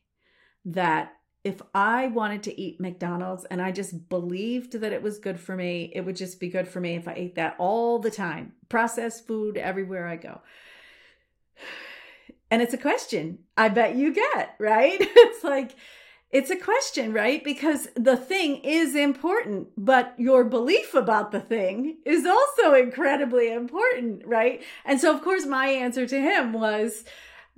that 0.65 1.13
if 1.43 1.61
I 1.73 2.07
wanted 2.07 2.43
to 2.43 2.61
eat 2.61 2.81
McDonald's 2.81 3.45
and 3.45 3.61
I 3.61 3.71
just 3.71 4.09
believed 4.09 4.73
that 4.73 4.91
it 4.91 5.01
was 5.01 5.19
good 5.19 5.39
for 5.39 5.55
me, 5.55 5.91
it 5.95 6.01
would 6.01 6.17
just 6.17 6.39
be 6.39 6.49
good 6.49 6.67
for 6.67 6.81
me 6.81 6.95
if 6.95 7.07
I 7.07 7.13
ate 7.13 7.35
that 7.35 7.55
all 7.57 7.99
the 7.99 8.11
time. 8.11 8.53
Processed 8.67 9.25
food 9.25 9.55
everywhere 9.55 10.07
I 10.07 10.17
go. 10.17 10.41
And 12.51 12.61
it's 12.61 12.73
a 12.73 12.77
question 12.77 13.39
I 13.55 13.69
bet 13.69 13.95
you 13.95 14.13
get, 14.13 14.55
right? 14.59 14.97
it's 14.99 15.43
like, 15.43 15.75
it's 16.31 16.49
a 16.49 16.57
question, 16.57 17.13
right? 17.13 17.43
Because 17.43 17.87
the 17.95 18.17
thing 18.17 18.57
is 18.57 18.95
important, 18.95 19.69
but 19.77 20.13
your 20.17 20.43
belief 20.43 20.93
about 20.93 21.31
the 21.31 21.39
thing 21.39 21.97
is 22.05 22.25
also 22.25 22.73
incredibly 22.73 23.51
important, 23.51 24.23
right? 24.25 24.61
And 24.85 24.99
so, 24.99 25.15
of 25.15 25.23
course, 25.23 25.45
my 25.45 25.67
answer 25.67 26.05
to 26.05 26.19
him 26.19 26.53
was, 26.53 27.05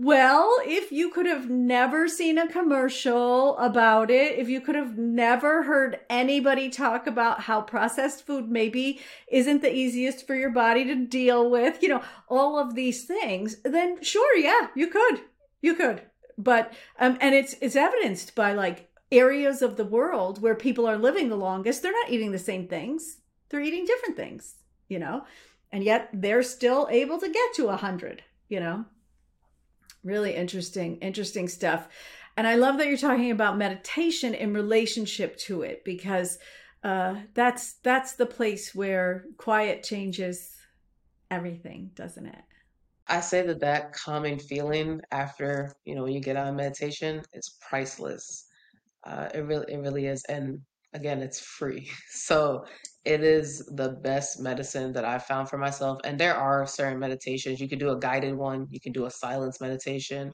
well, 0.04 0.58
if 0.64 0.92
you 0.92 1.10
could 1.10 1.26
have 1.26 1.50
never 1.50 2.08
seen 2.08 2.38
a 2.38 2.48
commercial 2.48 3.58
about 3.58 4.10
it, 4.10 4.40
if 4.40 4.50
you 4.50 4.62
could 4.62 4.76
have 4.76 4.98
never 4.98 5.64
heard 5.64 6.00
anybody 6.10 6.70
talk 6.70 7.08
about 7.08 7.42
how 7.42 7.62
processed 7.62 8.26
food 8.26 8.50
maybe 8.50 9.00
isn't 9.28 9.62
the 9.62 9.74
easiest 9.74 10.26
for 10.26 10.36
your 10.36 10.50
body 10.50 10.84
to 10.86 10.96
deal 10.96 11.50
with, 11.50 11.84
you 11.84 11.90
know, 11.90 12.04
all 12.30 12.58
of 12.58 12.76
these 12.76 13.06
things, 13.06 13.58
then 13.64 14.02
sure, 14.02 14.38
yeah, 14.38 14.68
you 14.76 14.88
could. 14.88 15.22
You 15.62 15.76
could 15.76 16.02
but 16.44 16.74
um, 17.00 17.18
and 17.22 17.36
it's 17.36 17.56
it's 17.62 17.76
evidenced 17.76 18.36
by 18.36 18.54
like 18.54 18.90
areas 19.12 19.62
of 19.62 19.78
the 19.78 19.86
world 19.86 20.42
where 20.42 20.56
people 20.56 20.88
are 20.88 20.98
living 20.98 21.30
the 21.30 21.36
longest 21.36 21.82
they're 21.82 21.92
not 21.92 22.10
eating 22.10 22.32
the 22.32 22.40
same 22.40 22.68
things 22.68 23.18
they're 23.50 23.62
eating 23.62 23.86
different 23.86 24.16
things 24.16 24.56
you 24.88 24.98
know 24.98 25.24
and 25.72 25.84
yet 25.84 26.10
they're 26.14 26.44
still 26.44 26.88
able 26.90 27.20
to 27.20 27.30
get 27.30 27.54
to 27.54 27.64
a 27.64 27.78
100 27.78 28.24
you 28.48 28.60
know 28.60 28.86
really 30.04 30.36
interesting 30.36 30.98
interesting 30.98 31.48
stuff 31.48 31.88
and 32.38 32.48
i 32.48 32.56
love 32.56 32.78
that 32.78 32.88
you're 32.88 32.98
talking 32.98 33.32
about 33.32 33.58
meditation 33.58 34.34
in 34.34 34.54
relationship 34.54 35.38
to 35.38 35.62
it 35.62 35.84
because 35.86 36.38
uh, 36.84 37.16
that's 37.36 37.74
that's 37.84 38.14
the 38.14 38.26
place 38.26 38.74
where 38.74 39.26
quiet 39.38 39.84
changes 39.84 40.56
everything 41.30 41.92
doesn't 41.94 42.26
it 42.26 42.44
I 43.12 43.20
say 43.20 43.42
that 43.42 43.60
that 43.60 43.92
calming 43.92 44.40
feeling 44.40 45.02
after, 45.12 45.74
you 45.84 45.96
know, 45.96 46.04
when 46.04 46.14
you 46.14 46.22
get 46.22 46.38
out 46.38 46.48
of 46.48 46.56
meditation 46.56 47.22
is 47.34 47.58
priceless. 47.60 48.46
Uh, 49.04 49.28
it 49.34 49.40
really, 49.40 49.66
it 49.74 49.80
really 49.80 50.06
is. 50.06 50.24
And 50.30 50.62
again, 50.94 51.22
it's 51.22 51.40
free. 51.40 51.90
So 52.10 52.66
it 53.04 53.24
is 53.24 53.66
the 53.76 53.90
best 54.04 54.40
medicine 54.40 54.94
that 54.94 55.06
I've 55.06 55.26
found 55.26 55.50
for 55.50 55.58
myself. 55.58 56.00
And 56.04 56.20
there 56.20 56.36
are 56.36 56.68
certain 56.68 57.00
meditations. 57.00 57.60
You 57.60 57.68
can 57.68 57.80
do 57.80 57.90
a 57.90 58.00
guided 58.00 58.36
one, 58.36 58.68
you 58.70 58.80
can 58.80 58.92
do 58.92 59.06
a 59.06 59.12
silence 59.12 59.60
meditation. 59.60 60.32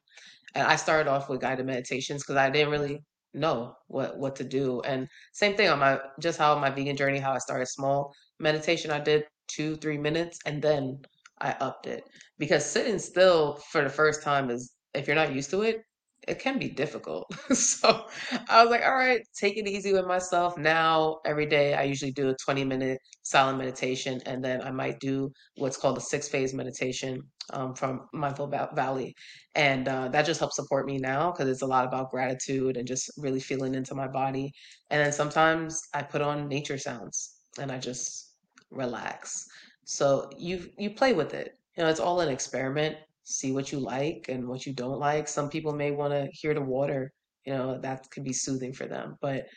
And 0.55 0.67
I 0.67 0.75
started 0.75 1.09
off 1.09 1.29
with 1.29 1.41
guided 1.41 1.65
meditations 1.65 2.23
because 2.23 2.35
I 2.37 2.49
didn't 2.49 2.71
really 2.71 3.03
know 3.33 3.75
what 3.87 4.17
what 4.17 4.35
to 4.37 4.43
do. 4.43 4.81
And 4.81 5.07
same 5.33 5.55
thing 5.55 5.69
on 5.69 5.79
my 5.79 5.99
just 6.19 6.39
how 6.39 6.57
my 6.59 6.69
vegan 6.69 6.97
journey, 6.97 7.19
how 7.19 7.33
I 7.33 7.37
started 7.39 7.67
small 7.67 8.13
meditation. 8.39 8.91
I 8.91 8.99
did 8.99 9.23
two, 9.47 9.75
three 9.77 9.97
minutes, 9.97 10.39
and 10.45 10.61
then 10.61 10.99
I 11.39 11.51
upped 11.59 11.87
it 11.87 12.03
because 12.37 12.65
sitting 12.65 12.99
still 12.99 13.59
for 13.71 13.83
the 13.83 13.89
first 13.89 14.23
time 14.23 14.49
is 14.49 14.73
if 14.93 15.07
you're 15.07 15.15
not 15.15 15.33
used 15.33 15.51
to 15.51 15.61
it, 15.61 15.81
it 16.27 16.39
can 16.39 16.59
be 16.59 16.69
difficult. 16.69 17.25
so 17.53 18.05
I 18.49 18.61
was 18.61 18.69
like, 18.69 18.83
all 18.83 18.95
right, 18.95 19.21
take 19.39 19.57
it 19.57 19.67
easy 19.67 19.93
with 19.93 20.05
myself. 20.05 20.57
Now, 20.57 21.19
every 21.25 21.45
day, 21.45 21.73
I 21.73 21.83
usually 21.83 22.11
do 22.11 22.29
a 22.29 22.35
20 22.43 22.63
minute 22.65 22.99
silent 23.23 23.57
meditation, 23.57 24.21
and 24.25 24.43
then 24.43 24.61
I 24.61 24.71
might 24.71 24.99
do 24.99 25.31
what's 25.57 25.77
called 25.77 25.97
a 25.97 26.01
six 26.01 26.27
phase 26.27 26.53
meditation 26.53 27.21
um, 27.53 27.73
from 27.73 28.07
Mindful 28.13 28.47
Valley. 28.47 29.15
And 29.55 29.87
uh, 29.87 30.09
that 30.09 30.25
just 30.25 30.39
helps 30.39 30.55
support 30.55 30.85
me 30.85 30.97
now 30.97 31.31
because 31.31 31.49
it's 31.49 31.61
a 31.61 31.67
lot 31.67 31.85
about 31.85 32.11
gratitude 32.11 32.77
and 32.77 32.87
just 32.87 33.09
really 33.17 33.39
feeling 33.39 33.75
into 33.75 33.95
my 33.95 34.07
body. 34.07 34.51
And 34.89 35.01
then 35.01 35.11
sometimes 35.11 35.81
I 35.93 36.03
put 36.03 36.21
on 36.21 36.47
nature 36.47 36.77
sounds 36.77 37.37
and 37.59 37.71
I 37.71 37.79
just 37.79 38.33
relax. 38.69 39.45
So 39.85 40.29
you 40.37 40.69
you 40.77 40.91
play 40.91 41.13
with 41.13 41.33
it. 41.33 41.53
You 41.77 41.83
know, 41.83 41.89
it's 41.89 41.99
all 41.99 42.19
an 42.19 42.29
experiment. 42.29 42.97
See 43.29 43.51
what 43.51 43.71
you 43.73 43.79
like 43.79 44.27
and 44.29 44.47
what 44.47 44.65
you 44.65 44.73
don't 44.73 44.99
like. 44.99 45.27
Some 45.27 45.49
people 45.49 45.73
may 45.73 45.91
want 45.91 46.13
to 46.13 46.29
hear 46.31 46.53
the 46.53 46.61
water. 46.61 47.11
You 47.45 47.53
know, 47.53 47.79
that 47.81 48.09
could 48.11 48.23
be 48.23 48.33
soothing 48.33 48.73
for 48.73 48.87
them. 48.87 49.17
But 49.21 49.47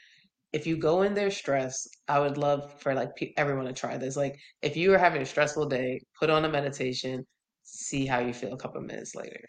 if 0.52 0.66
you 0.66 0.76
go 0.76 1.02
in 1.02 1.14
there 1.14 1.30
stressed, 1.30 1.88
I 2.08 2.18
would 2.20 2.36
love 2.38 2.80
for 2.80 2.94
like 2.94 3.14
pe- 3.16 3.32
everyone 3.36 3.66
to 3.66 3.72
try 3.72 3.96
this. 3.96 4.16
Like 4.16 4.36
if 4.62 4.76
you 4.76 4.92
are 4.94 4.98
having 4.98 5.22
a 5.22 5.26
stressful 5.26 5.66
day, 5.68 6.00
put 6.18 6.30
on 6.30 6.44
a 6.44 6.48
meditation, 6.48 7.24
see 7.62 8.06
how 8.06 8.20
you 8.20 8.32
feel 8.34 8.54
a 8.54 8.58
couple 8.58 8.80
minutes 8.82 9.14
later. 9.14 9.40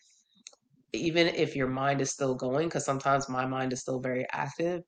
Even 0.93 1.27
if 1.27 1.55
your 1.55 1.67
mind 1.67 2.01
is 2.01 2.11
still 2.11 2.35
going, 2.35 2.67
because 2.67 2.85
sometimes 2.85 3.29
my 3.29 3.45
mind 3.45 3.73
is 3.73 3.81
still 3.81 3.99
very 3.99 4.25
active, 4.33 4.81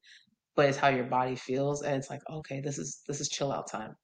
but 0.55 0.69
it's 0.69 0.77
how 0.77 0.89
your 0.89 1.05
body 1.05 1.35
feels, 1.35 1.81
and 1.83 1.95
it's 1.97 2.09
like, 2.09 2.21
okay, 2.31 2.61
this 2.61 2.77
is 2.77 3.01
this 3.07 3.21
is 3.21 3.29
chill 3.29 3.51
out 3.51 3.67
time 3.69 3.95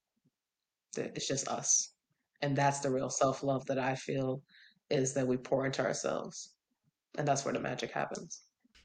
it's 0.98 1.28
just 1.28 1.48
us. 1.48 1.94
And 2.42 2.56
that's 2.56 2.80
the 2.80 2.92
real 2.92 3.10
self 3.10 3.44
love 3.44 3.66
that 3.68 3.80
I 3.80 3.96
feel 3.96 4.42
is 4.90 5.14
that 5.14 5.28
we 5.28 5.38
pour 5.38 5.66
into 5.66 5.82
ourselves. 5.82 6.50
And 7.18 7.28
that's 7.28 7.46
where 7.46 7.54
the 7.54 7.60
magic 7.60 7.92
happens. 7.92 8.42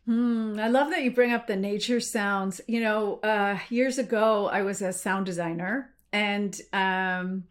Hmm, 0.07 0.59
I 0.59 0.69
love 0.69 0.91
that 0.91 1.03
you 1.03 1.11
bring 1.11 1.33
up 1.33 1.47
the 1.47 1.57
nature 1.57 2.01
sounds. 2.01 2.61
You 2.67 2.81
know, 2.81 3.21
uh, 3.21 3.59
years 3.71 3.99
ago, 3.99 4.49
I 4.49 4.63
was 4.63 4.83
a 4.83 4.93
sound 4.93 5.27
designer 5.27 5.95
and 6.13 6.59
um, 6.73 7.45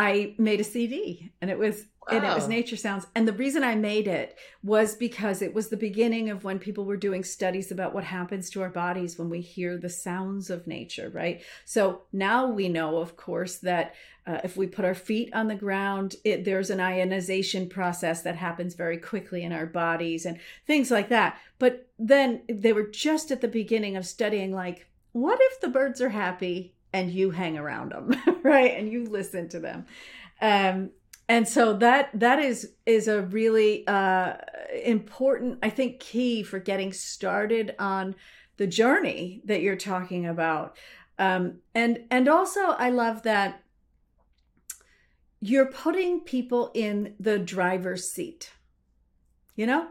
I 0.00 0.34
made 0.38 0.60
a 0.60 0.64
CD 0.64 1.30
and 1.42 1.50
it 1.50 1.58
was 1.58 1.84
wow. 2.08 2.16
and 2.16 2.24
it 2.24 2.34
was 2.34 2.48
nature 2.48 2.76
sounds. 2.76 3.06
And 3.14 3.28
the 3.28 3.34
reason 3.34 3.62
I 3.62 3.74
made 3.74 4.08
it 4.08 4.38
was 4.62 4.94
because 4.94 5.42
it 5.42 5.52
was 5.52 5.68
the 5.68 5.76
beginning 5.76 6.30
of 6.30 6.42
when 6.42 6.58
people 6.58 6.86
were 6.86 6.96
doing 6.96 7.22
studies 7.22 7.70
about 7.70 7.92
what 7.92 8.04
happens 8.04 8.48
to 8.50 8.62
our 8.62 8.70
bodies 8.70 9.18
when 9.18 9.28
we 9.28 9.42
hear 9.42 9.76
the 9.76 9.90
sounds 9.90 10.48
of 10.48 10.66
nature 10.66 11.10
right? 11.10 11.42
So 11.66 12.02
now 12.14 12.46
we 12.46 12.66
know 12.70 12.96
of 12.96 13.18
course 13.18 13.58
that 13.58 13.94
uh, 14.26 14.38
if 14.42 14.56
we 14.56 14.66
put 14.66 14.86
our 14.86 14.94
feet 14.94 15.34
on 15.34 15.48
the 15.48 15.54
ground 15.54 16.16
it, 16.24 16.46
there's 16.46 16.70
an 16.70 16.80
ionization 16.80 17.68
process 17.68 18.22
that 18.22 18.36
happens 18.36 18.74
very 18.74 18.96
quickly 18.96 19.42
in 19.42 19.52
our 19.52 19.66
bodies 19.66 20.24
and 20.24 20.40
things 20.66 20.90
like 20.90 21.10
that. 21.10 21.38
But 21.58 21.88
then 21.98 22.40
they 22.48 22.72
were 22.72 22.86
just 22.86 23.30
at 23.30 23.42
the 23.42 23.48
beginning 23.48 23.96
of 23.96 24.06
studying 24.06 24.50
like 24.50 24.86
what 25.12 25.38
if 25.42 25.60
the 25.60 25.68
birds 25.68 26.00
are 26.00 26.08
happy 26.08 26.74
and 26.92 27.10
you 27.10 27.30
hang 27.30 27.56
around 27.58 27.92
them 27.92 28.14
right? 28.42 28.76
And 28.76 28.90
you 28.90 29.04
listen 29.04 29.48
to 29.50 29.60
them. 29.60 29.86
Um 30.40 30.90
and 31.28 31.46
so 31.46 31.74
that 31.74 32.10
that 32.14 32.40
is 32.40 32.72
is 32.86 33.06
a 33.06 33.22
really 33.22 33.86
uh 33.86 34.34
important 34.82 35.58
i 35.62 35.70
think 35.70 36.00
key 36.00 36.42
for 36.42 36.58
getting 36.58 36.92
started 36.92 37.74
on 37.78 38.14
the 38.56 38.66
journey 38.66 39.42
that 39.44 39.62
you're 39.62 39.76
talking 39.76 40.26
about. 40.26 40.76
Um 41.18 41.60
and 41.74 42.00
and 42.10 42.28
also 42.28 42.60
i 42.60 42.90
love 42.90 43.22
that 43.22 43.62
you're 45.42 45.70
putting 45.70 46.20
people 46.20 46.70
in 46.74 47.14
the 47.18 47.38
driver's 47.38 48.10
seat 48.12 48.50
you 49.60 49.66
know? 49.66 49.88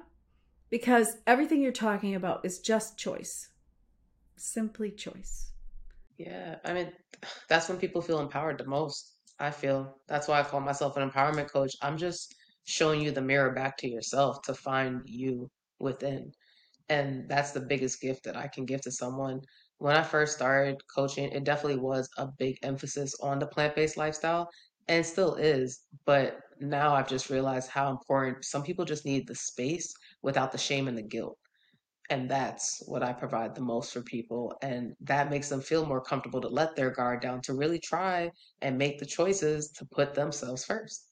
Because 0.71 1.17
everything 1.27 1.62
you're 1.62 1.71
talking 1.71 2.15
about 2.15 2.43
is 2.43 2.57
just 2.57 2.97
choice. 2.97 3.49
Simply 4.35 4.89
choice 4.89 5.48
yeah, 6.19 6.58
I 6.65 6.73
mean, 6.73 6.91
that's 7.49 7.69
when 7.69 7.79
people 7.79 8.01
feel 8.01 8.19
empowered 8.19 8.60
the 8.60 8.65
most. 8.65 9.15
I 9.39 9.51
feel 9.51 9.95
that's 10.10 10.27
why 10.27 10.39
I 10.39 10.43
call 10.43 10.60
myself 10.60 10.97
an 10.97 11.10
empowerment 11.10 11.51
coach. 11.51 11.73
I'm 11.82 11.97
just 11.97 12.36
showing 12.65 13.01
you 13.01 13.12
the 13.12 13.21
mirror 13.21 13.53
back 13.53 13.77
to 13.77 13.89
yourself 13.89 14.41
to 14.43 14.53
find 14.53 15.01
you 15.05 15.49
within. 15.79 16.32
And 16.89 17.29
that's 17.29 17.51
the 17.53 17.62
biggest 17.62 18.01
gift 18.01 18.25
that 18.25 18.38
I 18.38 18.49
can 18.49 18.65
give 18.65 18.82
to 18.82 18.91
someone. 18.91 19.41
When 19.77 19.95
I 19.95 20.03
first 20.03 20.36
started 20.36 20.77
coaching, 20.95 21.32
it 21.32 21.45
definitely 21.45 21.79
was 21.82 22.10
a 22.17 22.27
big 22.38 22.58
emphasis 22.63 23.15
on 23.23 23.39
the 23.39 23.47
plant-based 23.47 23.97
lifestyle 23.97 24.49
and 24.89 25.05
still 25.05 25.36
is. 25.36 25.82
But 26.05 26.39
now 26.60 26.95
I've 26.95 27.10
just 27.10 27.29
realized 27.29 27.69
how 27.69 27.91
important 27.91 28.45
some 28.45 28.63
people 28.63 28.86
just 28.86 29.05
need 29.05 29.27
the 29.27 29.36
space 29.36 29.93
without 30.23 30.51
the 30.51 30.60
shame 30.60 30.89
and 30.89 30.97
the 30.97 31.03
guilt. 31.03 31.38
And 32.10 32.30
that's 32.30 32.82
what 32.88 33.04
I 33.04 33.13
provide 33.13 33.54
the 33.54 33.62
most 33.62 33.93
for 33.93 34.02
people. 34.02 34.58
And 34.63 34.95
that 35.02 35.30
makes 35.30 35.50
them 35.50 35.62
feel 35.62 35.86
more 35.86 36.02
comfortable 36.02 36.41
to 36.41 36.48
let 36.48 36.76
their 36.76 36.89
guard 36.89 37.22
down, 37.22 37.41
to 37.41 37.54
really 37.54 37.80
try 37.80 38.32
and 38.62 38.78
make 38.78 38.98
the 38.98 39.06
choices 39.06 39.69
to 39.72 39.86
put 39.86 40.15
themselves 40.15 40.65
first. 40.65 41.08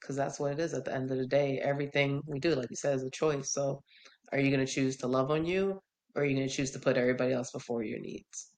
Because 0.00 0.16
that's 0.16 0.40
what 0.40 0.52
it 0.52 0.58
is 0.58 0.74
at 0.74 0.84
the 0.84 0.94
end 0.94 1.10
of 1.12 1.18
the 1.18 1.26
day. 1.26 1.60
Everything 1.60 2.20
we 2.26 2.40
do, 2.40 2.54
like 2.54 2.70
you 2.70 2.76
said, 2.76 2.96
is 2.96 3.04
a 3.04 3.10
choice. 3.10 3.52
So 3.52 3.82
are 4.32 4.40
you 4.40 4.50
going 4.50 4.64
to 4.64 4.72
choose 4.72 4.96
to 4.98 5.06
love 5.06 5.30
on 5.30 5.44
you 5.44 5.80
or 6.14 6.22
are 6.22 6.24
you 6.24 6.34
going 6.34 6.48
to 6.48 6.54
choose 6.54 6.70
to 6.72 6.80
put 6.80 6.96
everybody 6.96 7.32
else 7.32 7.52
before 7.52 7.82
your 7.84 8.00
needs? 8.00 8.49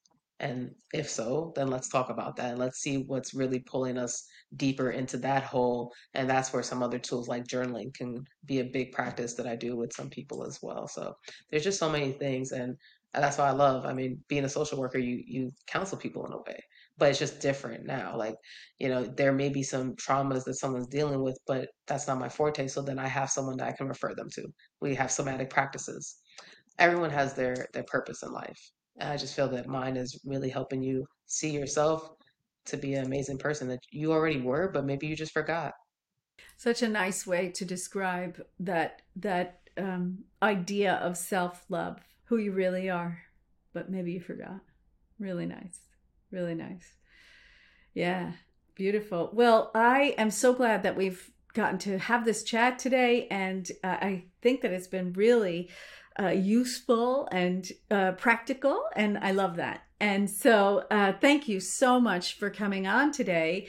And 0.43 0.75
if 0.93 1.09
so, 1.09 1.53
then 1.55 1.69
let's 1.69 1.89
talk 1.89 2.11
about 2.11 2.35
that. 2.37 2.59
Let's 2.59 2.81
see 2.81 3.05
what's 3.07 3.33
really 3.33 3.61
pulling 3.61 3.97
us 3.97 4.27
deeper 4.57 4.91
into 4.91 5.17
that 5.19 5.45
hole. 5.45 5.93
And 6.15 6.29
that's 6.29 6.53
where 6.53 6.65
some 6.65 6.83
other 6.83 6.99
tools 6.99 7.29
like 7.29 7.47
journaling 7.47 7.95
can 7.95 8.25
be 8.45 8.59
a 8.59 8.65
big 8.65 8.91
practice 8.91 9.35
that 9.35 9.47
I 9.47 9.55
do 9.55 9.77
with 9.77 9.93
some 9.93 10.11
people 10.11 10.45
as 10.45 10.59
well. 10.61 10.89
So 10.89 11.15
there's 11.49 11.63
just 11.63 11.79
so 11.79 11.89
many 11.89 12.11
things. 12.11 12.51
And 12.51 12.77
that's 13.15 13.39
why 13.39 13.47
I 13.47 13.53
love, 13.53 13.87
I 13.87 13.93
mean, 13.93 14.19
being 14.27 14.45
a 14.45 14.49
social 14.49 14.81
worker, 14.81 14.99
you, 14.99 15.23
you 15.25 15.53
counsel 15.69 15.97
people 15.97 16.27
in 16.27 16.33
a 16.33 16.39
way, 16.39 16.59
but 16.99 17.11
it's 17.11 17.21
just 17.21 17.41
different 17.41 17.87
now. 17.87 18.17
Like, 18.17 18.35
you 18.81 18.89
know, 18.89 19.05
there 19.05 19.33
may 19.33 19.49
be 19.49 19.63
some 19.63 19.95
traumas 19.95 20.43
that 20.45 20.55
someone's 20.55 20.89
dealing 20.89 21.23
with, 21.23 21.39
but 21.47 21.69
that's 21.87 22.09
not 22.09 22.19
my 22.19 22.29
forte. 22.29 22.67
So 22.67 22.83
then 22.83 22.99
I 22.99 23.07
have 23.07 23.31
someone 23.31 23.59
that 23.59 23.69
I 23.69 23.77
can 23.77 23.87
refer 23.87 24.13
them 24.17 24.29
to. 24.35 24.49
We 24.81 24.97
have 24.97 25.13
somatic 25.13 25.51
practices. 25.51 26.17
Everyone 26.81 27.11
has 27.11 27.35
their, 27.35 27.69
their 27.73 27.85
purpose 27.85 28.25
in 28.25 28.33
life 28.33 28.73
I 29.01 29.17
just 29.17 29.35
feel 29.35 29.49
that 29.49 29.67
mine 29.67 29.97
is 29.97 30.21
really 30.25 30.51
helping 30.51 30.83
you 30.83 31.07
see 31.27 31.51
yourself 31.51 32.11
to 32.67 32.77
be 32.77 32.95
an 32.95 33.05
amazing 33.05 33.39
person 33.39 33.69
that 33.69 33.81
you 33.91 34.13
already 34.13 34.41
were, 34.41 34.71
but 34.73 34.85
maybe 34.85 35.07
you 35.07 35.17
just 35.17 35.33
forgot. 35.33 35.73
Such 36.57 36.83
a 36.83 36.89
nice 36.89 37.27
way 37.27 37.49
to 37.51 37.65
describe 37.65 38.41
that 38.61 39.03
that 39.17 39.61
um, 39.77 40.19
idea 40.43 40.95
of 40.95 41.17
self 41.17 41.65
love. 41.69 41.99
who 42.25 42.39
you 42.39 42.53
really 42.53 42.89
are, 42.89 43.23
but 43.73 43.91
maybe 43.91 44.13
you 44.13 44.21
forgot. 44.21 44.61
Really 45.19 45.47
nice. 45.47 45.81
Really 46.31 46.55
nice. 46.55 46.95
Yeah, 47.95 48.33
beautiful. 48.75 49.31
Well, 49.33 49.71
I 49.75 50.15
am 50.17 50.31
so 50.31 50.55
glad 50.55 50.83
that 50.85 50.97
we've 50.97 51.31
gotten 51.53 51.79
to 51.81 51.99
have 51.99 52.25
this 52.25 52.43
chat 52.43 52.79
today, 52.79 53.27
and 53.31 53.71
uh, 53.85 53.99
I 54.01 54.25
think 54.41 54.63
that 54.63 54.73
it's 54.73 54.87
been 54.87 55.13
really 55.13 55.69
uh, 56.21 56.29
useful 56.29 57.29
and 57.33 57.71
uh, 57.91 58.13
practical, 58.13 58.85
and 58.97 59.19
I 59.19 59.33
love 59.33 59.57
that. 59.57 59.83
And 60.01 60.29
so, 60.29 60.85
uh, 60.91 61.13
thank 61.21 61.49
you 61.49 61.61
so 61.61 62.01
much 62.01 62.39
for 62.39 62.51
coming 62.51 62.87
on 62.87 63.13
today. 63.13 63.69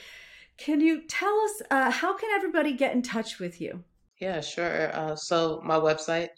Can 0.58 0.82
you 0.82 1.02
tell 1.08 1.40
us 1.42 1.62
uh, 1.70 1.92
how 1.92 2.16
can 2.16 2.30
everybody 2.36 2.74
get 2.74 2.94
in 2.94 3.02
touch 3.02 3.40
with 3.40 3.62
you? 3.62 3.84
Yeah, 4.20 4.42
sure. 4.42 4.96
Uh, 4.96 5.16
so 5.16 5.62
my 5.64 5.76
website, 5.76 6.30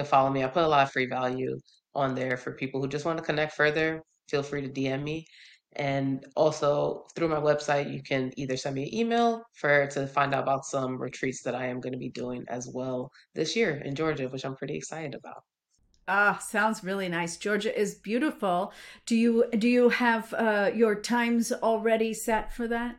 Follow 0.06 0.30
me. 0.30 0.44
I 0.44 0.48
put 0.48 0.64
a 0.64 0.68
lot 0.68 0.86
of 0.86 0.92
free 0.92 1.06
value 1.06 1.58
on 1.94 2.14
there 2.14 2.36
for 2.36 2.52
people 2.52 2.80
who 2.80 2.88
just 2.88 3.04
want 3.04 3.18
to 3.18 3.24
connect 3.24 3.54
further. 3.54 4.02
Feel 4.28 4.42
free 4.42 4.62
to 4.62 4.68
DM 4.68 5.02
me. 5.02 5.26
And 5.76 6.24
also 6.34 7.06
through 7.14 7.28
my 7.28 7.36
website, 7.36 7.92
you 7.92 8.02
can 8.02 8.32
either 8.36 8.56
send 8.56 8.74
me 8.74 8.84
an 8.84 8.94
email 8.94 9.42
for 9.54 9.86
to 9.88 10.06
find 10.06 10.34
out 10.34 10.42
about 10.42 10.64
some 10.64 11.00
retreats 11.00 11.42
that 11.42 11.54
I 11.54 11.66
am 11.66 11.80
going 11.80 11.92
to 11.92 11.98
be 11.98 12.10
doing 12.10 12.44
as 12.48 12.68
well 12.72 13.10
this 13.34 13.54
year 13.54 13.82
in 13.84 13.94
Georgia, 13.94 14.28
which 14.28 14.44
I'm 14.44 14.56
pretty 14.56 14.76
excited 14.76 15.14
about. 15.14 15.42
Ah, 16.08 16.38
sounds 16.38 16.82
really 16.82 17.08
nice. 17.08 17.36
Georgia 17.36 17.78
is 17.78 17.94
beautiful. 17.96 18.72
Do 19.04 19.14
you 19.14 19.44
do 19.50 19.68
you 19.68 19.90
have 19.90 20.32
uh, 20.34 20.70
your 20.74 20.94
times 20.94 21.52
already 21.52 22.14
set 22.14 22.52
for 22.52 22.66
that? 22.68 22.96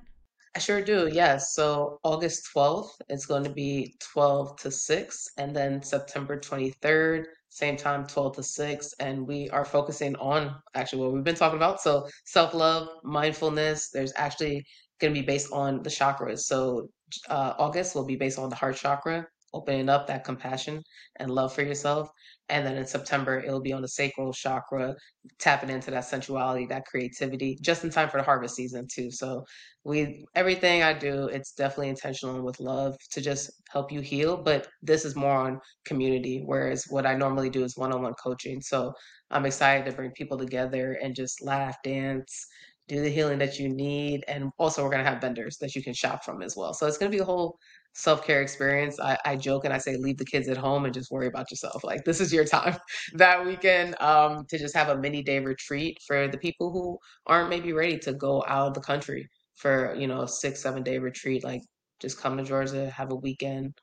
I 0.56 0.60
sure 0.60 0.82
do, 0.82 1.10
yes. 1.12 1.54
So 1.54 2.00
August 2.04 2.50
12th, 2.56 2.90
is 3.10 3.26
going 3.26 3.44
to 3.44 3.52
be 3.52 3.96
12 4.14 4.58
to 4.58 4.72
6, 4.72 5.28
and 5.38 5.56
then 5.56 5.82
September 5.84 6.40
23rd, 6.40 7.26
same 7.50 7.78
time, 7.78 8.08
12 8.08 8.36
to 8.38 8.44
6. 8.44 8.94
And 9.00 9.28
we 9.28 9.50
are 9.50 9.66
focusing 9.66 10.16
on 10.16 10.56
actually 10.74 11.02
what 11.04 11.14
we've 11.14 11.24
been 11.24 11.36
talking 11.36 11.58
about. 11.58 11.82
So 11.82 12.08
self-love, 12.26 12.88
mindfulness. 13.04 13.90
There's 13.90 14.14
actually 14.16 14.66
going 15.00 15.14
to 15.14 15.20
be 15.20 15.26
based 15.26 15.52
on 15.52 15.84
the 15.84 15.90
chakras. 15.90 16.40
So 16.40 16.90
uh, 17.30 17.54
August 17.58 17.96
will 17.96 18.06
be 18.06 18.16
based 18.16 18.40
on 18.40 18.50
the 18.50 18.56
heart 18.56 18.76
chakra, 18.76 19.28
opening 19.54 19.90
up 19.90 20.08
that 20.08 20.24
compassion 20.24 20.82
and 21.18 21.32
love 21.32 21.54
for 21.54 21.62
yourself. 21.62 22.10
And 22.50 22.66
then 22.66 22.76
in 22.78 22.88
September, 22.88 23.40
it'll 23.40 23.62
be 23.62 23.74
on 23.74 23.82
the 23.82 23.88
sacral 23.88 24.34
chakra, 24.34 24.96
tapping 25.38 25.70
into 25.70 25.92
that 25.92 26.06
sensuality, 26.06 26.66
that 26.68 26.86
creativity, 26.86 27.58
just 27.62 27.84
in 27.84 27.90
time 27.90 28.10
for 28.10 28.18
the 28.18 28.24
harvest 28.24 28.56
season 28.56 28.88
too. 28.92 29.12
So 29.12 29.44
we 29.84 30.26
everything 30.36 30.84
I 30.84 30.94
do, 30.94 31.28
it's 31.28 31.54
definitely 31.54 31.90
intentional 31.90 32.42
with 32.44 32.60
love 32.60 32.96
to 33.12 33.22
just 33.22 33.52
help 33.70 33.92
you 33.92 34.02
heal. 34.02 34.38
But 34.38 34.68
this 34.82 35.06
is 35.06 35.16
more 35.16 35.38
on 35.38 35.60
community, 35.86 36.42
whereas 36.46 36.86
what 36.90 37.06
I 37.06 37.16
normally 37.16 37.50
do 37.50 37.64
is 37.64 37.78
one-on-one 37.78 38.16
coaching. 38.16 38.62
So 38.62 38.94
I'm 39.32 39.46
excited 39.46 39.86
to 39.86 39.96
bring 39.96 40.12
people 40.12 40.38
together 40.38 40.98
and 41.02 41.16
just 41.16 41.44
laugh, 41.44 41.78
dance, 41.84 42.48
do 42.88 43.02
the 43.02 43.10
healing 43.10 43.38
that 43.40 43.60
you 43.60 43.70
need. 43.70 44.24
And 44.28 44.50
also 44.58 44.84
we're 44.84 44.90
gonna 44.90 45.04
have 45.04 45.22
vendors 45.22 45.58
that 45.58 45.76
you 45.76 45.84
can 45.84 45.94
shop 45.94 46.24
from 46.26 46.42
as 46.42 46.58
well. 46.58 46.74
So 46.74 46.88
it's 46.88 46.98
gonna 46.98 47.12
be 47.12 47.20
a 47.20 47.26
whole 47.26 47.58
self-care 47.94 48.42
experience. 48.42 49.00
I, 49.00 49.18
I 49.26 49.36
joke 49.36 49.66
and 49.66 49.74
I 49.74 49.78
say 49.78 49.98
leave 49.98 50.18
the 50.18 50.26
kids 50.26 50.48
at 50.48 50.58
home 50.58 50.86
and 50.86 50.94
just 50.94 51.12
worry 51.12 51.28
about 51.28 51.52
yourself. 51.52 51.84
Like 51.84 52.06
this 52.06 52.22
is 52.22 52.32
your 52.32 52.46
time 52.46 52.78
that 53.14 53.46
weekend 53.46 54.00
um, 54.02 54.46
to 54.50 54.58
just 54.58 54.76
have 54.76 54.90
a 54.90 54.98
mini 54.98 55.24
day 55.24 55.40
retreat 55.40 55.98
for 56.08 56.28
the 56.28 56.38
people 56.38 56.72
who 56.72 56.98
aren't 57.26 57.50
maybe 57.50 57.74
ready 57.74 57.98
to 58.00 58.14
go 58.14 58.44
out 58.48 58.68
of 58.68 58.74
the 58.74 58.82
country 58.82 59.28
for 59.56 59.94
you 59.96 60.08
know 60.08 60.22
a 60.22 60.28
six 60.28 60.62
seven 60.62 60.84
day 60.84 60.98
retreat. 60.98 61.44
Like 61.44 61.62
just 62.00 62.20
come 62.20 62.38
to 62.38 62.44
Georgia, 62.44 62.90
have 62.90 63.12
a 63.12 63.16
weekend, 63.16 63.74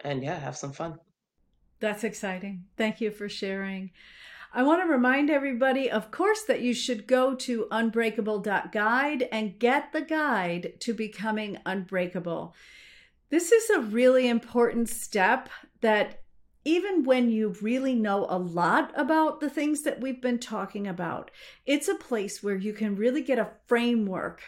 and 0.00 0.22
yeah, 0.22 0.38
have 0.38 0.56
some 0.56 0.72
fun. 0.72 0.96
That's 1.80 2.04
exciting. 2.04 2.64
Thank 2.76 3.00
you 3.00 3.10
for 3.10 3.28
sharing. 3.28 3.90
I 4.56 4.62
want 4.62 4.82
to 4.82 4.88
remind 4.88 5.30
everybody, 5.30 5.90
of 5.90 6.12
course, 6.12 6.42
that 6.44 6.60
you 6.60 6.74
should 6.74 7.08
go 7.08 7.34
to 7.34 7.66
unbreakable.guide 7.72 9.28
and 9.32 9.58
get 9.58 9.92
the 9.92 10.00
guide 10.00 10.74
to 10.78 10.94
becoming 10.94 11.58
unbreakable. 11.66 12.54
This 13.30 13.52
is 13.52 13.70
a 13.70 13.80
really 13.80 14.28
important 14.28 14.88
step 14.88 15.48
that 15.80 16.20
even 16.64 17.04
when 17.04 17.30
you 17.30 17.54
really 17.60 17.94
know 17.94 18.26
a 18.28 18.38
lot 18.38 18.92
about 18.96 19.40
the 19.40 19.50
things 19.50 19.82
that 19.82 20.00
we've 20.00 20.22
been 20.22 20.38
talking 20.38 20.86
about, 20.86 21.30
it's 21.66 21.88
a 21.88 21.94
place 21.94 22.42
where 22.42 22.56
you 22.56 22.72
can 22.72 22.96
really 22.96 23.22
get 23.22 23.38
a 23.38 23.50
framework 23.66 24.42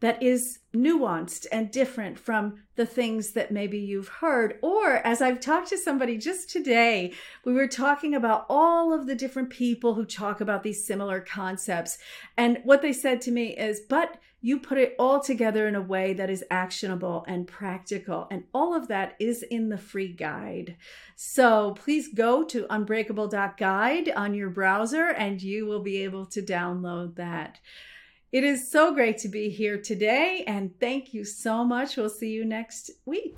that 0.00 0.22
is 0.22 0.60
nuanced 0.74 1.46
and 1.52 1.70
different 1.70 2.18
from 2.18 2.62
the 2.74 2.86
things 2.86 3.32
that 3.32 3.52
maybe 3.52 3.78
you've 3.78 4.08
heard. 4.08 4.58
Or 4.62 4.94
as 5.06 5.20
I've 5.20 5.40
talked 5.40 5.68
to 5.68 5.78
somebody 5.78 6.16
just 6.16 6.48
today, 6.48 7.12
we 7.44 7.52
were 7.52 7.68
talking 7.68 8.14
about 8.14 8.46
all 8.48 8.94
of 8.94 9.06
the 9.06 9.14
different 9.14 9.50
people 9.50 9.94
who 9.94 10.06
talk 10.06 10.40
about 10.40 10.62
these 10.62 10.84
similar 10.84 11.20
concepts. 11.20 11.98
And 12.36 12.60
what 12.64 12.80
they 12.80 12.94
said 12.94 13.20
to 13.22 13.30
me 13.30 13.56
is, 13.56 13.80
but 13.88 14.16
you 14.40 14.58
put 14.58 14.78
it 14.78 14.94
all 14.98 15.20
together 15.20 15.68
in 15.68 15.74
a 15.74 15.82
way 15.82 16.12
that 16.14 16.30
is 16.30 16.44
actionable 16.50 17.24
and 17.28 17.46
practical. 17.46 18.26
And 18.30 18.44
all 18.54 18.74
of 18.74 18.88
that 18.88 19.16
is 19.20 19.42
in 19.42 19.68
the 19.68 19.78
free 19.78 20.12
guide. 20.12 20.76
So 21.16 21.72
please 21.72 22.08
go 22.14 22.44
to 22.44 22.66
unbreakable.guide 22.70 24.10
on 24.10 24.34
your 24.34 24.50
browser 24.50 25.08
and 25.10 25.42
you 25.42 25.66
will 25.66 25.82
be 25.82 25.98
able 26.04 26.26
to 26.26 26.40
download 26.40 27.16
that. 27.16 27.58
It 28.32 28.44
is 28.44 28.70
so 28.70 28.94
great 28.94 29.18
to 29.18 29.28
be 29.28 29.50
here 29.50 29.76
today, 29.76 30.44
and 30.46 30.70
thank 30.78 31.12
you 31.12 31.24
so 31.24 31.64
much. 31.64 31.96
We'll 31.96 32.08
see 32.08 32.30
you 32.30 32.44
next 32.44 32.92
week. 33.04 33.36